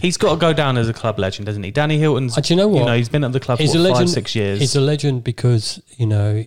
He's 0.00 0.16
got 0.16 0.30
to 0.32 0.36
go 0.38 0.54
down 0.54 0.78
as 0.78 0.88
a 0.88 0.94
club 0.94 1.18
legend, 1.18 1.44
doesn't 1.46 1.62
he? 1.62 1.70
Danny 1.70 1.98
Hylton's. 2.00 2.34
do 2.36 2.54
you 2.54 2.56
know 2.56 2.68
what? 2.68 2.78
You 2.78 2.84
know, 2.86 2.96
he's 2.96 3.10
been 3.10 3.24
at 3.24 3.32
the 3.32 3.40
club 3.40 3.58
for 3.58 3.62
He's 3.62 3.74
a 3.74 3.78
what, 3.78 3.90
legend. 3.90 4.08
five, 4.08 4.14
six 4.14 4.34
years. 4.34 4.58
He's 4.60 4.74
a 4.74 4.80
legend 4.80 5.22
because 5.22 5.82
you 5.96 6.06
know, 6.06 6.44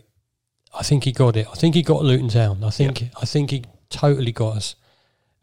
I 0.73 0.83
think 0.83 1.03
he 1.03 1.11
got 1.11 1.35
it. 1.35 1.47
I 1.51 1.53
think 1.55 1.75
he 1.75 1.83
got 1.83 2.03
Luton 2.03 2.27
down. 2.27 2.63
I 2.63 2.69
think 2.71 3.03
I 3.21 3.25
think 3.25 3.51
he 3.51 3.63
totally 3.89 4.31
got 4.31 4.57
us. 4.57 4.75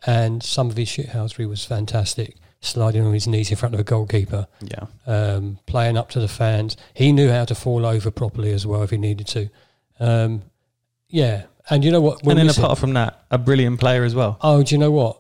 And 0.05 0.43
some 0.43 0.69
of 0.69 0.77
his 0.77 0.89
shithousery 0.89 1.49
was 1.49 1.65
fantastic. 1.65 2.37
Sliding 2.65 3.05
on 3.05 3.13
his 3.13 3.27
knees 3.27 3.51
in 3.51 3.57
front 3.57 3.75
of 3.75 3.81
a 3.81 3.85
goalkeeper, 3.85 4.47
yeah. 4.61 4.87
um, 5.07 5.59
playing 5.67 5.97
up 5.97 6.11
to 6.11 6.21
the 6.21 6.29
fans. 6.29 6.77
He 6.95 7.13
knew 7.13 7.29
how 7.29 7.45
to 7.45 7.57
fall 7.57 7.85
over 7.85 8.13
properly 8.13 8.53
as 8.53 8.65
well 8.65 8.85
if 8.85 8.91
he 8.91 8.99
needed 8.99 9.27
to. 9.29 9.51
Um, 9.99 10.43
yeah, 11.09 11.47
and 11.71 11.85
you 11.85 11.91
know 11.91 12.01
what? 12.01 12.25
And 12.25 12.39
then 12.39 12.49
apart 12.49 12.79
from 12.79 12.93
that, 12.95 13.25
a 13.33 13.39
brilliant 13.39 13.81
player 13.81 14.05
as 14.05 14.15
well. 14.15 14.39
Oh, 14.41 14.63
do 14.63 14.75
you 14.75 14.79
know 14.79 14.93
what? 14.93 15.19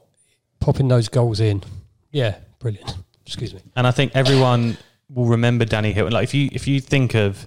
Popping 0.61 0.87
those 0.87 1.09
goals 1.09 1.41
in. 1.41 1.63
Yeah, 2.13 2.37
brilliant. 2.61 2.95
Excuse 3.27 3.55
me. 3.55 3.61
And 3.77 3.87
I 3.87 3.91
think 3.91 4.13
everyone 4.15 4.77
will 5.13 5.27
remember 5.27 5.65
Danny 5.65 5.93
Hylton. 5.93 6.13
Like 6.13 6.25
if 6.25 6.35
you 6.35 6.49
if 6.53 6.67
you 6.67 6.81
think 6.81 7.15
of 7.15 7.47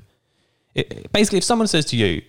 it, 0.74 1.12
basically, 1.12 1.40
if 1.40 1.44
someone 1.44 1.68
says 1.68 1.86
to 1.86 1.96
you, 1.96 2.22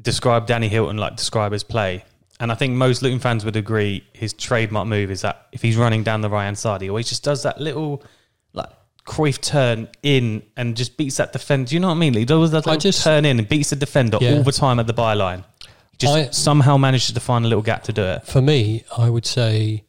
describe 0.00 0.46
Danny 0.46 0.68
Hylton 0.68 0.96
like 0.96 1.16
describe 1.16 1.52
his 1.52 1.62
play, 1.62 2.04
and 2.44 2.52
I 2.52 2.56
think 2.56 2.74
most 2.74 3.00
Luton 3.00 3.20
fans 3.20 3.42
would 3.46 3.56
agree 3.56 4.04
his 4.12 4.34
trademark 4.34 4.86
move 4.86 5.10
is 5.10 5.22
that 5.22 5.46
if 5.52 5.62
he's 5.62 5.78
running 5.78 6.02
down 6.04 6.20
the 6.20 6.28
right 6.28 6.44
hand 6.44 6.58
side, 6.58 6.82
he 6.82 6.90
always 6.90 7.08
just 7.08 7.24
does 7.24 7.42
that 7.42 7.58
little 7.58 8.02
like 8.52 8.68
Cruyff 9.06 9.40
turn 9.40 9.88
in 10.02 10.42
and 10.54 10.76
just 10.76 10.98
beats 10.98 11.16
that 11.16 11.32
defender. 11.32 11.70
Do 11.70 11.74
you 11.74 11.80
know 11.80 11.88
what 11.88 11.94
I 11.94 11.98
mean? 12.00 12.12
He 12.12 12.26
does 12.26 12.50
that 12.50 12.66
I 12.66 12.72
little 12.72 12.80
just- 12.80 13.02
turn 13.02 13.24
in 13.24 13.38
and 13.38 13.48
beats 13.48 13.70
the 13.70 13.76
defender 13.76 14.18
Yeah. 14.20 14.34
all 14.34 14.42
the 14.42 14.52
time 14.52 14.78
at 14.78 14.86
the 14.86 14.92
byline. 14.92 15.42
Just 15.96 16.14
I- 16.14 16.30
somehow 16.32 16.76
manages 16.76 17.12
to 17.14 17.20
find 17.20 17.46
a 17.46 17.48
little 17.48 17.62
gap 17.62 17.82
to 17.84 17.94
do 17.94 18.02
it. 18.02 18.26
For 18.26 18.42
me, 18.42 18.84
I 18.94 19.08
would 19.08 19.24
say 19.24 19.84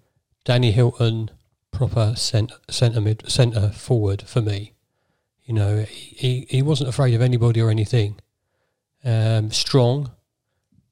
Danny 0.46 0.72
Hylton, 0.72 1.32
proper 1.72 2.13
centre 2.15 2.56
centre 2.70 3.02
mid 3.02 3.30
centre 3.30 3.70
forward 3.72 4.22
for 4.26 4.41
me. 4.41 4.72
You 5.44 5.56
know, 5.56 5.84
he 5.89 6.48
he 6.50 6.62
wasn't 6.62 6.88
afraid 6.88 7.13
of 7.15 7.22
anybody 7.22 7.60
or 7.60 7.70
anything. 7.70 8.15
Um, 9.04 9.52
strong, 9.52 10.12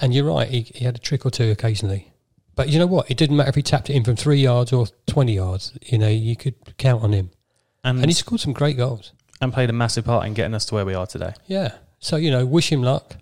and 0.03 0.13
you're 0.13 0.25
right. 0.25 0.47
He, 0.49 0.61
he 0.61 0.85
had 0.85 0.95
a 0.95 0.99
trick 0.99 1.25
or 1.25 1.31
two 1.31 1.49
occasionally, 1.49 2.11
but 2.55 2.69
you 2.69 2.77
know 2.77 2.85
what? 2.85 3.09
It 3.09 3.17
didn't 3.17 3.37
matter 3.37 3.49
if 3.49 3.55
he 3.55 3.63
tapped 3.63 3.89
it 3.89 3.93
in 3.95 4.03
from 4.03 4.15
three 4.15 4.39
yards 4.39 4.71
or 4.73 4.87
twenty 5.07 5.33
yards. 5.33 5.77
You 5.81 5.97
know, 5.97 6.07
you 6.09 6.35
could 6.35 6.55
count 6.77 7.03
on 7.03 7.13
him, 7.13 7.31
And, 7.83 7.97
and 7.99 8.07
he 8.07 8.13
scored 8.13 8.41
some 8.41 8.53
great 8.53 8.77
goals. 8.77 9.13
and 9.41 9.51
played 9.51 9.69
a 9.69 9.73
massive 9.73 10.05
part 10.05 10.25
in 10.27 10.33
getting 10.33 10.53
us 10.53 10.65
to 10.67 10.75
where 10.75 10.85
we 10.85 10.93
are 10.93 11.07
today. 11.07 11.33
Yeah. 11.47 11.73
So 11.99 12.17
you 12.17 12.29
know, 12.31 12.45
wish 12.45 12.71
him 12.71 12.83
luck. 12.83 13.15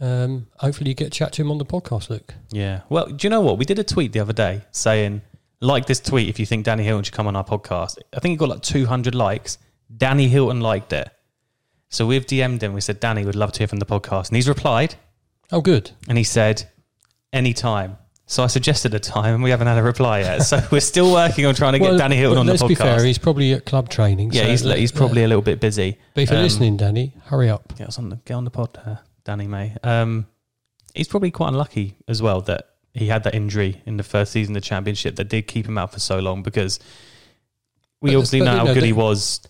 Um, 0.00 0.46
hopefully, 0.58 0.90
you 0.90 0.94
get 0.94 1.06
to 1.06 1.18
chat 1.18 1.32
to 1.32 1.42
him 1.42 1.50
on 1.50 1.58
the 1.58 1.64
podcast, 1.66 2.08
Luke. 2.10 2.34
Yeah. 2.52 2.82
Well, 2.88 3.06
do 3.06 3.26
you 3.26 3.30
know 3.30 3.40
what? 3.40 3.58
We 3.58 3.64
did 3.64 3.78
a 3.80 3.84
tweet 3.84 4.12
the 4.12 4.20
other 4.20 4.32
day 4.32 4.62
saying, 4.70 5.22
like 5.60 5.86
this 5.86 5.98
tweet 6.00 6.28
if 6.28 6.38
you 6.38 6.46
think 6.46 6.64
Danny 6.64 6.84
Hylton 6.84 7.02
should 7.02 7.14
come 7.14 7.26
on 7.26 7.34
our 7.34 7.44
podcast. 7.44 7.98
I 8.14 8.20
think 8.20 8.32
he 8.32 8.36
got 8.36 8.48
like 8.50 8.62
200 8.62 9.14
likes. 9.14 9.58
Danny 9.96 10.28
Hylton 10.28 10.60
liked 10.60 10.92
it. 10.92 11.08
So 11.88 12.06
we've 12.06 12.24
DM'd 12.26 12.62
him. 12.62 12.74
We 12.74 12.80
said, 12.82 13.00
Danny 13.00 13.24
would 13.24 13.34
love 13.34 13.50
to 13.52 13.58
hear 13.60 13.66
from 13.66 13.78
the 13.80 13.86
podcast. 13.86 14.28
And 14.28 14.36
he's 14.36 14.48
replied 14.48 14.94
Oh, 15.52 15.60
good. 15.60 15.90
and 16.08 16.18
he 16.18 16.24
said, 16.24 16.68
anytime. 17.32 17.96
So 18.26 18.42
I 18.44 18.46
suggested 18.48 18.92
a 18.92 18.98
time 19.00 19.34
and 19.34 19.42
we 19.42 19.48
haven't 19.48 19.68
had 19.68 19.78
a 19.78 19.82
reply 19.82 20.20
yet. 20.20 20.40
So 20.42 20.60
we're 20.70 20.80
still 20.80 21.10
working 21.12 21.46
on 21.46 21.54
trying 21.54 21.72
to 21.72 21.78
get 21.78 21.88
Well, 21.88 21.98
Danny 21.98 22.16
Hylton 22.16 22.40
on 22.40 22.46
the 22.46 22.52
podcast. 22.52 22.60
let's 22.60 22.68
be 22.68 22.74
fair, 22.74 23.04
he's 23.04 23.16
probably 23.18 23.52
at 23.54 23.64
club 23.64 23.88
training. 23.88 24.32
yeah, 24.32 24.42
so 24.42 24.48
he's, 24.50 24.62
he's 24.74 24.92
probably 24.92 25.24
a 25.24 25.28
little 25.28 25.40
bit 25.42 25.60
busy. 25.60 25.96
But 26.14 26.22
if 26.24 26.28
you're 26.30 26.36
Um, 26.38 26.44
listening, 26.44 26.76
Danny, 26.76 27.14
hurry 27.24 27.48
up. 27.48 27.74
Get 27.78 27.98
on 27.98 28.10
the 28.10 28.16
get 28.26 28.34
on 28.34 28.44
the 28.44 28.50
pod, 28.50 28.78
uh, 28.84 28.96
Danny 29.24 29.46
May. 29.46 29.74
Um, 29.82 30.26
he's 30.94 31.08
probably 31.08 31.30
quite 31.30 31.48
unlucky 31.48 31.96
as 32.06 32.20
well 32.20 32.42
that 32.42 32.68
he 32.92 33.06
had 33.06 33.24
that 33.24 33.34
injury 33.34 33.80
in 33.86 33.96
the 33.96 34.02
first 34.02 34.32
season 34.32 34.54
of 34.54 34.62
the 34.62 34.66
championship 34.68 35.16
that 35.16 35.30
did 35.30 35.46
keep 35.46 35.66
him 35.66 35.78
out 35.78 35.92
for 35.94 36.00
so 36.00 36.18
long 36.18 36.42
because 36.42 36.78
we 38.02 38.10
But- 38.10 38.16
obviously 38.16 38.40
know 38.40 38.56
how 38.58 38.66
good 38.66 38.82
the- 38.82 38.86
he 38.86 38.92
was 38.92 39.40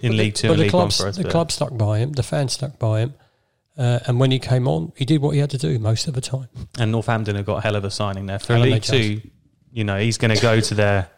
in 0.00 0.16
League 0.16 0.34
Two 0.34 0.48
but 0.48 0.52
and 0.54 0.60
the 0.60 0.64
League 0.64 0.72
One 0.72 0.88
for 0.90 1.08
us. 1.08 1.16
the 1.18 1.24
club 1.24 1.52
stuck 1.52 1.76
by 1.76 1.98
him, 1.98 2.12
the 2.12 2.22
fans 2.22 2.54
stuck 2.54 2.78
by 2.78 3.00
him, 3.00 3.14
uh, 3.76 4.00
and 4.06 4.20
when 4.20 4.30
he 4.30 4.38
came 4.38 4.68
on, 4.68 4.92
he 4.96 5.04
did 5.04 5.20
what 5.20 5.30
he 5.30 5.40
had 5.40 5.50
to 5.50 5.58
do 5.58 5.78
most 5.78 6.06
of 6.08 6.14
the 6.14 6.20
time. 6.20 6.48
and 6.78 6.92
Northampton 6.92 7.36
have 7.36 7.46
got 7.46 7.58
a 7.58 7.60
hell 7.60 7.76
of 7.76 7.84
a 7.84 7.90
signing 7.90 8.26
there 8.26 8.38
for 8.38 8.58
League 8.58 8.82
Two. 8.82 9.20
You 9.72 9.84
know, 9.84 9.98
he's 9.98 10.18
going 10.18 10.34
to 10.34 10.40
go 10.40 10.60
to 10.60 10.74
their 10.74 11.08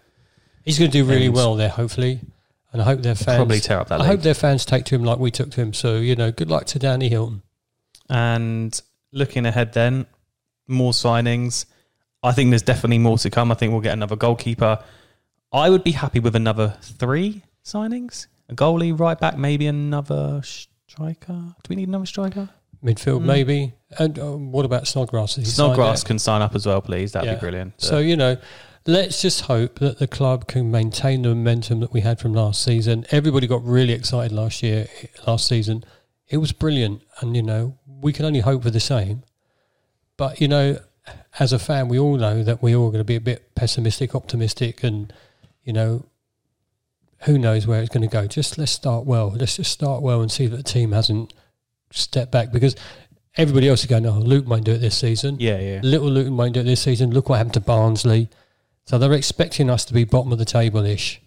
He's 0.64 0.78
going 0.80 0.90
to 0.90 0.98
do 0.98 1.04
really 1.04 1.28
well 1.28 1.54
there, 1.54 1.68
hopefully, 1.68 2.20
and 2.72 2.82
I 2.82 2.84
hope 2.84 3.00
their 3.00 3.14
fans 3.14 3.36
probably 3.36 3.60
tear 3.60 3.78
up 3.78 3.88
that 3.88 4.00
I 4.00 4.06
hope 4.06 4.22
their 4.22 4.34
fans 4.34 4.64
take 4.64 4.84
to 4.86 4.94
him 4.96 5.04
like 5.04 5.18
we 5.18 5.30
took 5.30 5.50
to 5.52 5.60
him. 5.60 5.72
So 5.72 5.96
you 5.96 6.16
know, 6.16 6.32
good 6.32 6.50
luck 6.50 6.64
to 6.66 6.78
Danny 6.78 7.08
Hylton. 7.08 7.42
And 8.08 8.78
looking 9.12 9.46
ahead, 9.46 9.72
then 9.74 10.06
more 10.66 10.92
signings. 10.92 11.66
I 12.22 12.32
think 12.32 12.50
there's 12.50 12.62
definitely 12.62 12.98
more 12.98 13.18
to 13.18 13.30
come. 13.30 13.52
I 13.52 13.54
think 13.54 13.72
we'll 13.72 13.80
get 13.80 13.92
another 13.92 14.16
goalkeeper. 14.16 14.82
I 15.52 15.70
would 15.70 15.84
be 15.84 15.92
happy 15.92 16.18
with 16.18 16.34
another 16.34 16.76
three 16.80 17.42
signings: 17.64 18.26
a 18.48 18.54
goalie, 18.54 18.98
right 18.98 19.18
back, 19.18 19.38
maybe 19.38 19.68
another 19.68 20.42
striker. 20.88 21.32
Do 21.32 21.68
we 21.68 21.76
need 21.76 21.88
another 21.88 22.06
striker? 22.06 22.48
Midfield, 22.84 23.20
Mm. 23.22 23.24
maybe. 23.24 23.72
And 23.98 24.18
uh, 24.18 24.32
what 24.36 24.64
about 24.64 24.86
Snodgrass? 24.86 25.36
Has 25.36 25.54
Snodgrass 25.54 26.04
can 26.04 26.18
sign 26.18 26.42
up 26.42 26.54
as 26.54 26.66
well, 26.66 26.80
please. 26.80 27.12
That'd 27.12 27.28
Yeah. 27.28 27.34
be 27.34 27.40
brilliant. 27.40 27.74
So 27.78 27.98
you 27.98 28.16
know, 28.16 28.36
let's 28.86 29.20
just 29.22 29.42
hope 29.42 29.78
that 29.80 29.98
the 29.98 30.06
club 30.06 30.46
can 30.46 30.70
maintain 30.70 31.22
the 31.22 31.30
momentum 31.30 31.80
that 31.80 31.92
we 31.92 32.00
had 32.02 32.20
from 32.20 32.32
last 32.32 32.62
season. 32.62 33.04
Everybody 33.10 33.46
got 33.46 33.64
really 33.64 33.92
excited 33.92 34.32
last 34.32 34.62
year, 34.62 34.88
last 35.26 35.46
season. 35.48 35.84
It 36.28 36.36
was 36.38 36.52
brilliant, 36.52 37.02
and 37.20 37.34
you 37.36 37.42
know, 37.42 37.78
we 37.86 38.12
can 38.12 38.24
only 38.24 38.40
hope 38.40 38.62
for 38.62 38.70
the 38.70 38.80
same. 38.80 39.22
But 40.16 40.40
you 40.40 40.48
know, 40.48 40.78
as 41.38 41.52
a 41.52 41.58
fan, 41.58 41.88
we 41.88 41.98
all 41.98 42.16
know 42.16 42.42
that 42.42 42.62
we're 42.62 42.76
all 42.76 42.90
going 42.90 43.00
to 43.00 43.04
be 43.04 43.16
a 43.16 43.20
bit 43.20 43.54
pessimistic, 43.54 44.14
optimistic, 44.14 44.82
and 44.84 45.12
you 45.64 45.72
know, 45.72 46.04
who 47.20 47.38
knows 47.38 47.66
where 47.66 47.80
it's 47.80 47.88
going 47.88 48.08
to 48.08 48.12
go. 48.12 48.26
Just 48.26 48.58
let's 48.58 48.72
start 48.72 49.04
well. 49.04 49.30
Let's 49.30 49.56
just 49.56 49.72
start 49.72 50.02
well 50.02 50.20
and 50.20 50.30
see 50.30 50.46
that 50.46 50.56
the 50.56 50.62
team 50.62 50.92
hasn't 50.92 51.32
stepped 51.90 52.32
back 52.32 52.52
because 52.52 52.76
everybody 53.36 53.68
else 53.68 53.80
is 53.80 53.86
going, 53.86 54.06
"Oh, 54.06 54.18
Luke 54.18 54.46
might 54.46 54.64
do 54.64 54.72
it 54.72 54.78
this 54.78 54.96
season." 54.96 55.36
yeah, 55.40 55.58
yeah. 55.58 55.80
Little 55.82 56.08
Luton 56.08 56.36
won't 56.36 56.54
do 56.54 56.60
it 56.60 56.64
this 56.64 56.82
season. 56.82 57.10
Look 57.10 57.28
what 57.28 57.36
happened 57.36 57.54
to 57.54 57.60
Barnsley. 57.60 58.28
So 58.84 58.98
they're 58.98 59.12
expecting 59.12 59.68
us 59.68 59.84
to 59.86 59.94
be 59.94 60.04
bottom 60.04 60.32
of 60.32 60.38
the 60.38 60.44
table 60.44 60.84
ish. 60.84 61.20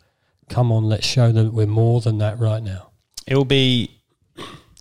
Come 0.48 0.72
on, 0.72 0.86
let's 0.86 1.06
show 1.06 1.32
them 1.32 1.54
we're 1.54 1.68
more 1.68 2.02
than 2.02 2.18
that 2.20 2.40
right 2.40 2.64
now. 2.64 2.92
It'll 3.28 3.46
be 3.46 4.02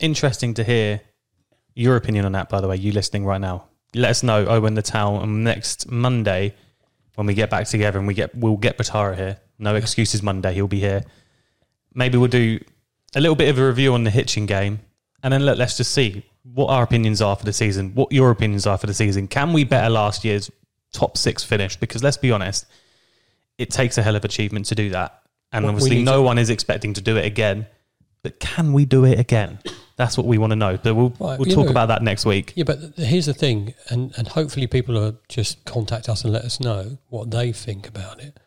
interesting 0.01 0.55
to 0.55 0.65
hear 0.65 1.01
your 1.75 1.97
opinion 1.97 2.25
on 2.25 2.33
that, 2.33 2.49
by 2.49 2.61
the 2.61 2.69
way, 2.69 2.77
you 2.77 2.93
listening 2.93 3.25
right 3.25 3.41
now. 3.41 3.67
Let 3.95 4.11
us 4.11 4.23
know 4.23 4.47
over 4.47 4.67
in 4.67 4.75
the 4.75 4.83
town 4.83 5.17
on 5.17 5.43
next 5.43 5.91
Monday 5.91 6.55
when 7.17 7.27
we 7.27 7.35
get 7.35 7.51
back 7.51 7.67
together 7.67 7.99
and 7.99 8.07
we 8.07 8.15
get 8.15 8.35
we'll 8.35 8.57
get 8.57 8.79
Batara 8.79 9.17
here. 9.17 9.39
No 9.59 9.75
excuses 9.75 10.23
Monday, 10.23 10.55
he'll 10.55 10.69
be 10.69 10.81
here. 10.81 11.05
Maybe 11.95 12.17
we'll 12.19 12.29
do 12.29 12.61
a 13.15 13.21
little 13.21 13.35
bit 13.37 13.49
of 13.49 13.59
a 13.59 13.67
review 13.67 13.95
on 13.95 14.05
the 14.05 14.11
Hitchin 14.11 14.47
game 14.47 14.81
and 15.23 15.33
then 15.33 15.45
let, 15.45 15.59
let's 15.59 15.77
just 15.77 15.93
see 15.93 16.25
what 16.45 16.67
our 16.69 16.83
opinions 16.83 17.21
are 17.21 17.35
for 17.37 17.45
the 17.45 17.53
season, 17.53 17.95
what 17.95 18.13
your 18.13 18.31
opinions 18.31 18.67
are 18.67 18.79
for 18.79 18.87
the 18.87 18.95
season. 18.95 19.27
Can 19.27 19.53
we 19.53 19.65
better 19.65 19.91
last 19.91 20.25
year's 20.25 20.51
top 20.93 21.17
six 21.19 21.43
finish? 21.43 21.77
Because 21.77 22.03
let's 22.03 22.17
be 22.17 22.31
honest, 22.31 22.67
it 23.59 23.71
takes 23.71 23.99
a 23.99 24.03
hell 24.03 24.15
of 24.17 24.25
achievement 24.25 24.67
to 24.67 24.75
do 24.75 24.91
that. 24.91 25.23
And 25.53 25.65
we 25.65 25.71
obviously 25.71 26.03
no 26.03 26.17
to- 26.19 26.23
one 26.23 26.39
is 26.39 26.51
expecting 26.51 26.95
to 26.95 27.01
do 27.01 27.17
it 27.17 27.25
again. 27.25 27.67
But 28.23 28.41
can 28.41 28.73
we 28.73 28.85
do 28.85 29.05
it 29.05 29.19
again? 29.19 29.59
That's 29.97 30.17
what 30.17 30.27
we 30.27 30.39
want 30.39 30.51
to 30.51 30.57
know. 30.57 30.77
But 30.77 30.95
we'll 30.95 31.11
Right, 31.19 31.39
we'll 31.39 31.49
talk 31.55 31.65
know- 31.67 31.71
about 31.71 31.87
that 31.89 32.03
next 32.03 32.25
week. 32.27 32.53
Yeah, 32.57 32.65
but 32.65 32.79
here's 32.97 33.27
the 33.27 33.35
thing, 33.35 33.75
and, 33.89 34.13
and 34.17 34.29
hopefully 34.29 34.67
people 34.67 34.99
are 34.99 35.15
just 35.29 35.65
contact 35.65 36.09
us 36.09 36.25
and 36.25 36.33
let 36.33 36.43
us 36.45 36.61
know 36.61 36.99
what 37.09 37.31
they 37.31 37.53
think 37.53 37.89
about 37.89 38.21
it. 38.21 38.39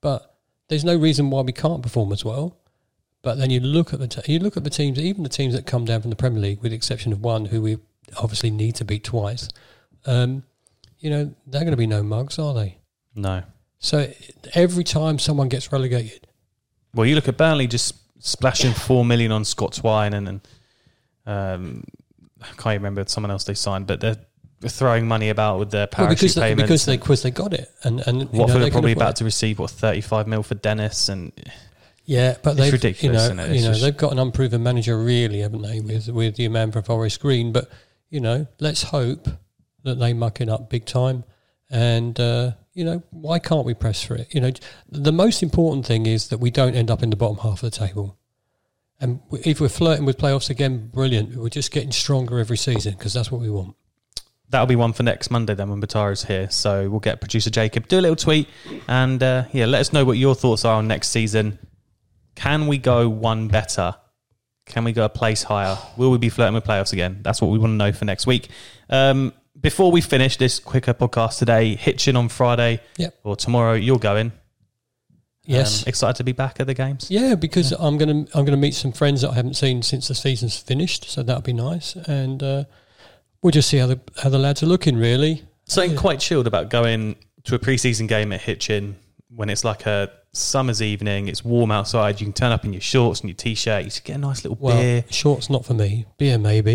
But 0.00 0.34
there's 0.68 0.84
no 0.84 0.96
reason 0.96 1.30
why 1.30 1.42
we 1.42 1.52
can't 1.52 1.82
perform 1.82 2.12
as 2.12 2.24
well. 2.24 2.56
But 3.22 3.36
then 3.36 3.50
you 3.50 3.60
look 3.60 3.92
at 3.92 3.98
the 3.98 4.06
te- 4.08 4.32
you 4.32 4.38
look 4.38 4.56
at 4.56 4.64
the 4.64 4.70
teams, 4.70 4.98
even 4.98 5.22
the 5.22 5.28
teams 5.28 5.54
that 5.54 5.66
come 5.66 5.84
down 5.84 6.02
from 6.02 6.10
the 6.10 6.16
Premier 6.16 6.40
League, 6.40 6.62
with 6.62 6.70
the 6.70 6.76
exception 6.76 7.12
of 7.12 7.20
one 7.20 7.46
who 7.46 7.60
we 7.60 7.78
obviously 8.16 8.50
need 8.50 8.76
to 8.76 8.84
beat 8.84 9.04
twice. 9.04 9.48
Um, 10.06 10.44
you 11.00 11.10
know 11.10 11.34
they're 11.46 11.62
going 11.62 11.72
to 11.72 11.76
be 11.76 11.86
no 11.86 12.02
mugs, 12.02 12.38
are 12.38 12.54
they? 12.54 12.78
No. 13.14 13.42
So 13.80 14.10
every 14.54 14.84
time 14.84 15.18
someone 15.18 15.48
gets 15.48 15.72
relegated, 15.72 16.26
Well, 16.94 17.06
you 17.06 17.14
look 17.14 17.28
at 17.28 17.36
Burnley 17.36 17.66
just 17.66 17.94
splashing 18.20 18.72
four 18.72 19.04
million 19.04 19.30
on 19.30 19.44
Scott 19.44 19.72
Twine 19.74 20.14
and, 20.14 20.28
and 20.28 20.40
um, 21.26 21.84
I 22.42 22.46
can't 22.46 22.66
even 22.66 22.82
remember 22.82 23.04
someone 23.06 23.30
else 23.30 23.44
they 23.44 23.54
signed, 23.54 23.86
but 23.86 24.00
they're 24.00 24.16
throwing 24.66 25.06
money 25.06 25.28
about 25.28 25.58
with 25.58 25.70
their 25.70 25.88
well, 25.96 26.06
parachute 26.06 26.18
because 26.18 26.34
they, 26.34 26.40
payments. 26.40 26.62
because 26.62 26.84
they 26.86 26.96
because 26.96 27.22
they 27.22 27.30
got 27.30 27.52
it, 27.52 27.70
and 27.84 28.00
and 28.06 28.20
you 28.20 28.24
know, 28.24 28.30
Watford 28.32 28.62
they 28.62 28.68
are 28.68 28.70
probably 28.70 28.92
about 28.92 29.10
it. 29.10 29.16
to 29.16 29.24
receive 29.24 29.58
what 29.58 29.70
thirty 29.70 30.00
five 30.00 30.26
mil 30.26 30.42
for 30.42 30.54
Dennis, 30.54 31.08
and 31.08 31.32
Yeah, 32.04 32.36
but 32.42 32.56
they've 32.56 32.72
ridiculous, 32.72 33.28
You 33.28 33.34
know, 33.34 33.42
isn't 33.44 33.54
it? 33.54 33.56
You 33.60 33.68
know 33.68 33.74
they've 33.78 33.96
got 33.96 34.12
an 34.12 34.18
unproven 34.18 34.62
manager, 34.62 34.98
really, 35.02 35.40
haven't 35.40 35.62
they? 35.62 35.80
With 35.80 36.08
with 36.08 36.36
the 36.36 36.48
man 36.48 36.72
from 36.72 36.82
Forest 36.82 37.20
Green, 37.20 37.52
but 37.52 37.70
you 38.10 38.20
know, 38.20 38.46
let's 38.58 38.82
hope 38.82 39.28
that 39.84 39.98
they 39.98 40.12
muck 40.12 40.40
it 40.40 40.48
up 40.48 40.70
big 40.70 40.86
time. 40.86 41.24
And 41.70 42.18
uh, 42.18 42.52
you 42.72 42.84
know, 42.84 43.02
why 43.10 43.38
can't 43.38 43.66
we 43.66 43.74
press 43.74 44.02
for 44.02 44.14
it? 44.14 44.34
You 44.34 44.40
know, 44.40 44.52
the 44.88 45.12
most 45.12 45.42
important 45.42 45.86
thing 45.86 46.06
is 46.06 46.28
that 46.28 46.38
we 46.38 46.50
don't 46.50 46.74
end 46.74 46.90
up 46.90 47.02
in 47.02 47.10
the 47.10 47.16
bottom 47.16 47.38
half 47.38 47.62
of 47.62 47.70
the 47.70 47.76
table. 47.76 48.16
And 49.00 49.20
if 49.32 49.60
we're 49.60 49.68
flirting 49.68 50.04
with 50.04 50.18
playoffs 50.18 50.50
again, 50.50 50.88
brilliant. 50.88 51.36
We're 51.36 51.50
just 51.50 51.70
getting 51.70 51.92
stronger 51.92 52.38
every 52.38 52.56
season 52.56 52.94
because 52.94 53.12
that's 53.12 53.30
what 53.30 53.40
we 53.40 53.50
want. 53.50 53.76
That'll 54.50 54.66
be 54.66 54.76
one 54.76 54.92
for 54.92 55.02
next 55.02 55.30
Monday 55.30 55.54
then 55.54 55.68
when 55.70 55.80
Batara's 55.80 56.24
here. 56.24 56.50
So 56.50 56.88
we'll 56.88 57.00
get 57.00 57.20
producer 57.20 57.50
Jacob 57.50 57.88
do 57.88 57.98
a 57.98 58.02
little 58.02 58.16
tweet 58.16 58.48
and 58.88 59.22
uh, 59.22 59.44
yeah, 59.52 59.66
let 59.66 59.80
us 59.80 59.92
know 59.92 60.04
what 60.04 60.16
your 60.18 60.34
thoughts 60.34 60.64
are 60.64 60.74
on 60.76 60.88
next 60.88 61.08
season. 61.08 61.58
Can 62.34 62.66
we 62.66 62.78
go 62.78 63.08
one 63.08 63.48
better? 63.48 63.94
Can 64.66 64.84
we 64.84 64.92
go 64.92 65.04
a 65.04 65.08
place 65.08 65.42
higher? 65.42 65.76
Will 65.96 66.10
we 66.10 66.18
be 66.18 66.28
flirting 66.28 66.54
with 66.54 66.64
playoffs 66.64 66.92
again? 66.92 67.20
That's 67.22 67.40
what 67.40 67.50
we 67.50 67.58
want 67.58 67.72
to 67.72 67.76
know 67.76 67.92
for 67.92 68.04
next 68.04 68.26
week. 68.26 68.48
Um, 68.90 69.32
before 69.60 69.90
we 69.90 70.00
finish 70.00 70.36
this 70.36 70.60
quicker 70.60 70.94
podcast 70.94 71.38
today, 71.38 71.74
Hitchin 71.74 72.16
on 72.16 72.28
Friday 72.28 72.80
Yep. 72.96 73.14
or 73.24 73.34
tomorrow, 73.36 73.72
you're 73.74 73.98
going. 73.98 74.30
Yes. 75.44 75.82
Um, 75.82 75.88
excited 75.88 76.16
to 76.18 76.24
be 76.24 76.32
back 76.32 76.60
at 76.60 76.66
the 76.66 76.74
games. 76.74 77.10
Yeah, 77.10 77.34
because 77.34 77.72
I'm 77.72 77.96
gonna 77.96 78.26
I'm 78.34 78.44
gonna 78.44 78.58
meet 78.58 78.74
some 78.74 78.92
friends 78.92 79.22
that 79.22 79.30
I 79.30 79.34
haven't 79.34 79.54
seen 79.54 79.82
since 79.82 80.08
the 80.08 80.14
season's 80.14 80.58
finished, 80.58 81.04
so 81.10 81.22
that'll 81.22 81.40
be 81.42 81.54
nice, 81.54 81.96
and 81.96 82.42
uh, 82.42 82.64
we'll 83.42 83.50
just 83.50 83.68
see 83.68 83.78
how 83.78 83.86
the 83.86 84.00
how 84.22 84.28
the 84.28 84.38
lads 84.38 84.62
are 84.62 84.66
looking. 84.66 84.96
Really, 84.96 85.42
Something 85.64 85.92
Yeah. 85.92 85.98
quite 86.00 86.20
chilled 86.20 86.46
about 86.46 86.70
going 86.70 87.16
to 87.44 87.54
a 87.54 87.58
preseason 87.58 88.08
game 88.08 88.32
at 88.32 88.40
Hitchin 88.42 88.96
when 89.34 89.50
it's 89.50 89.64
like 89.64 89.84
a 89.86 90.10
summer's 90.32 90.80
evening, 90.82 91.28
it's 91.28 91.44
warm 91.44 91.70
outside, 91.70 92.20
you 92.20 92.26
can 92.26 92.32
turn 92.32 92.52
up 92.52 92.64
in 92.64 92.72
your 92.72 92.80
shorts 92.80 93.20
and 93.20 93.28
your 93.28 93.36
t-shirt, 93.36 93.84
you 93.84 93.90
just 93.90 94.04
get 94.04 94.16
a 94.16 94.18
nice 94.18 94.42
little 94.44 94.56
well, 94.60 94.76
beer. 94.76 95.04
shorts 95.10 95.50
not 95.50 95.64
for 95.66 95.74
me, 95.74 96.06
beer 96.16 96.38
maybe, 96.38 96.74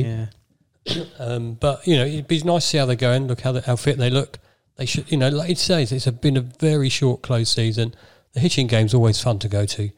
Yeah. 0.85 1.03
um, 1.19 1.53
but 1.55 1.85
you 1.87 1.95
know 1.95 2.05
it'd 2.05 2.27
be 2.27 2.39
nice 2.41 2.63
to 2.63 2.69
see 2.69 2.77
how 2.77 2.85
they're 2.85 2.95
going. 2.95 3.27
Look 3.27 3.41
how 3.41 3.51
the, 3.53 3.61
how 3.61 3.75
fit 3.75 3.97
they 3.97 4.09
look. 4.09 4.39
They 4.75 4.85
should, 4.85 5.11
you 5.11 5.17
know, 5.17 5.29
like 5.29 5.49
it 5.51 5.57
says, 5.59 5.91
it's 5.91 6.07
a, 6.07 6.11
been 6.11 6.35
a 6.35 6.41
very 6.41 6.89
short 6.89 7.21
closed 7.21 7.53
season. 7.55 7.93
The 8.33 8.39
Hitchin 8.39 8.67
game's 8.67 8.93
always 8.93 9.21
fun 9.21 9.39
to 9.39 9.47
go 9.47 9.65
to, 9.65 9.89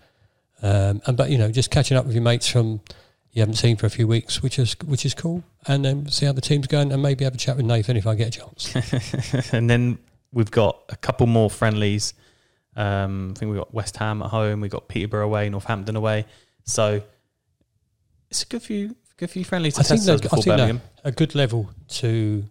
um, 0.62 1.01
and 1.06 1.15
but 1.17 1.30
you 1.30 1.38
know, 1.38 1.51
just 1.51 1.71
catching 1.71 1.97
up 1.97 2.06
with 2.06 2.13
your 2.13 2.23
mates 2.23 2.47
from 2.47 2.82
you 3.36 3.41
haven't 3.41 3.56
seen 3.56 3.76
for 3.76 3.86
a 3.86 3.89
few 3.89 4.08
weeks, 4.08 4.41
which 4.41 4.58
is 4.58 4.76
which 4.86 5.06
is 5.06 5.13
cool, 5.13 5.43
and 5.67 5.84
then 5.86 6.10
see 6.10 6.26
how 6.26 6.32
the 6.32 6.41
team's 6.41 6.67
going, 6.67 6.91
and 6.91 7.04
maybe 7.04 7.26
have 7.26 7.36
a 7.36 7.38
chat 7.38 7.58
with 7.58 7.65
Nathan 7.65 7.98
if 7.98 8.08
I 8.08 8.15
get 8.15 8.30
a 8.36 8.39
chance. 8.39 9.52
and 9.54 9.69
then 9.69 10.00
we've 10.32 10.50
got 10.50 10.82
a 10.89 10.95
couple 10.95 11.28
more 11.28 11.50
friendlies. 11.50 12.13
Um, 12.78 13.34
I 13.36 13.39
think 13.39 13.52
we've 13.52 13.60
got 13.60 13.74
West 13.74 13.98
Ham 13.98 14.21
at 14.21 14.30
home, 14.30 14.62
we've 14.62 14.71
got 14.71 14.88
Peterborough 14.88 15.26
away, 15.26 15.50
Northampton 15.50 15.95
away. 15.95 16.26
So 16.63 17.02
it's 18.30 18.43
a 18.43 18.45
good 18.48 18.63
few 18.63 18.95
good 19.17 19.30
few 19.30 19.43
friendlies 19.43 19.76
to 19.76 19.82
I 19.82 19.84
think 19.84 20.02
they're- 20.06 20.15
I 20.15 20.41
think 20.41 20.82
a 21.04 21.12
good 21.12 21.36
level 21.36 21.69
to 21.89 22.45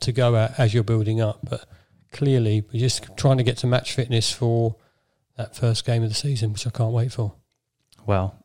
to 0.00 0.12
go 0.12 0.36
at 0.36 0.58
as 0.58 0.72
you're 0.72 0.84
building 0.84 1.20
up. 1.20 1.40
But 1.42 1.68
clearly, 2.12 2.62
we're 2.72 2.78
just 2.78 3.04
trying 3.16 3.38
to 3.38 3.42
get 3.42 3.56
to 3.58 3.66
match 3.66 3.92
fitness 3.92 4.30
for 4.32 4.76
that 5.36 5.56
first 5.56 5.84
game 5.84 6.04
of 6.04 6.08
the 6.08 6.14
season, 6.14 6.52
which 6.52 6.64
I 6.64 6.70
can't 6.70 6.92
wait 6.92 7.12
for. 7.12 7.34
Well, 8.06 8.37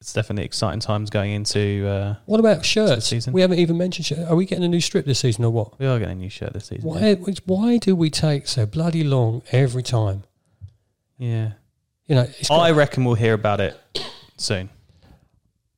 it's 0.00 0.12
definitely 0.12 0.44
exciting 0.44 0.80
times 0.80 1.10
going 1.10 1.32
into 1.32 1.86
uh, 1.88 2.14
What 2.26 2.38
about 2.40 2.64
shirts? 2.64 3.06
season. 3.06 3.32
We 3.32 3.40
haven't 3.40 3.58
even 3.58 3.76
mentioned 3.76 4.06
shirts. 4.06 4.30
Are 4.30 4.36
we 4.36 4.46
getting 4.46 4.64
a 4.64 4.68
new 4.68 4.80
strip 4.80 5.04
this 5.06 5.18
season 5.18 5.44
or 5.44 5.50
what? 5.50 5.78
we 5.78 5.86
are 5.86 5.98
getting 5.98 6.12
a 6.18 6.20
new 6.20 6.30
shirt 6.30 6.52
this 6.52 6.66
season. 6.66 6.88
Why? 6.88 7.14
which- 7.14 7.42
Why 7.46 7.78
do 7.78 7.96
we 7.96 8.08
take 8.10 8.46
so 8.46 8.64
bloody 8.66 9.02
long 9.04 9.42
every 9.50 9.82
time? 9.82 10.22
Yeah. 11.18 11.52
You 12.06 12.14
know, 12.14 12.26
I 12.50 12.70
reckon 12.70 13.04
we'll 13.04 13.14
hear 13.16 13.34
about 13.34 13.60
it 13.60 13.76
soon. 14.36 14.70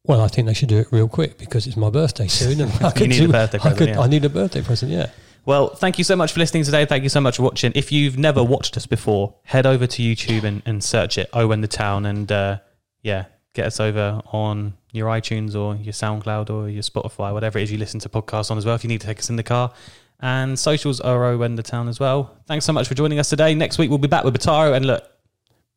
well, 0.05 0.21
I 0.21 0.29
think 0.29 0.47
they 0.47 0.55
should 0.55 0.69
do 0.69 0.79
it 0.79 0.89
real 0.93 1.09
quick 1.09 1.39
because 1.39 1.67
it's 1.67 1.77
my 1.77 1.91
birthday 1.91 2.29
soon, 2.29 2.61
and 2.61 2.73
I 2.85 2.91
could 2.97 3.09
need 3.09 3.19
do, 3.19 3.25
a 3.31 3.33
birthday 3.33 3.59
I, 3.59 3.61
present, 3.63 3.79
could, 3.79 3.89
yeah. 3.89 4.01
I 4.01 4.07
need 4.07 4.25
a 4.25 4.29
birthday 4.29 4.63
present. 4.63 4.93
Yeah. 4.93 5.11
Well, 5.47 5.69
thank 5.75 5.99
you 5.99 6.05
so 6.05 6.15
much 6.15 6.33
for 6.33 6.39
listening 6.41 6.63
today. 6.65 6.85
Thank 6.85 7.03
you 7.03 7.09
so 7.09 7.21
much 7.21 7.37
for 7.39 7.43
watching. 7.43 7.73
If 7.75 7.91
you've 7.91 8.19
never 8.19 8.45
watched 8.45 8.77
us 8.77 8.87
before, 8.87 9.35
head 9.45 9.67
over 9.67 9.87
to 9.87 10.03
YouTube 10.03 10.45
and, 10.45 10.63
and 10.67 10.85
search 10.85 11.17
it, 11.19 11.29
Owen 11.33 11.63
the 11.63 11.69
Town, 11.69 12.05
and 12.07 12.31
uh, 12.31 12.59
yeah, 13.03 13.25
get 13.55 13.67
us 13.67 13.81
over 13.81 14.21
on 14.33 14.75
your 14.93 15.09
iTunes 15.09 15.55
or 15.55 15.77
your 15.77 15.93
SoundCloud 15.93 16.51
or 16.51 16.69
your 16.69 16.83
Spotify, 16.83 17.33
whatever 17.33 17.59
it 17.59 17.63
is 17.63 17.73
you 17.73 17.79
listen 17.79 18.01
to 18.01 18.09
podcasts 18.09 18.51
on 18.51 18.59
as 18.59 18.67
well. 18.67 18.75
If 18.75 18.85
you 18.85 18.89
need 18.89 19.01
to 19.01 19.07
take 19.07 19.19
us 19.19 19.31
in 19.31 19.37
the 19.37 19.43
car, 19.43 19.73
and 20.21 20.59
socials 20.59 21.01
are 21.01 21.25
Owen 21.25 21.57
the 21.57 21.63
Town 21.63 21.89
as 21.89 21.99
well. 21.99 22.37
Thanks 22.47 22.65
so 22.65 22.73
much 22.73 22.89
for 22.89 22.95
joining 22.95 23.19
us 23.19 23.31
today. 23.31 23.55
Next 23.55 23.79
week 23.79 23.89
we'll 23.89 23.99
be 23.99 24.09
back 24.09 24.25
with 24.25 24.35
Bataro, 24.35 24.75
and 24.77 24.85
look, 24.85 25.05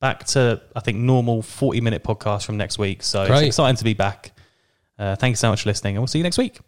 back 0.02 0.26
to 0.28 0.62
I 0.76 0.82
think 0.82 0.98
normal 0.98 1.42
forty 1.42 1.82
minute 1.82 2.04
podcast 2.04 2.46
from 2.46 2.58
next 2.58 2.78
week. 2.78 3.04
So 3.04 3.26
Great. 3.26 3.38
it's 3.38 3.48
exciting 3.48 3.78
to 3.78 3.84
be 3.84 3.94
back. 3.94 4.34
Uh, 5.00 5.16
thank 5.16 5.32
you 5.34 5.38
so 5.38 5.50
much 5.50 5.64
for 5.64 5.70
listening, 5.70 5.96
and 5.96 6.02
we'll 6.02 6.08
see 6.08 6.20
you 6.20 6.24
next 6.24 6.38
week. 6.38 6.60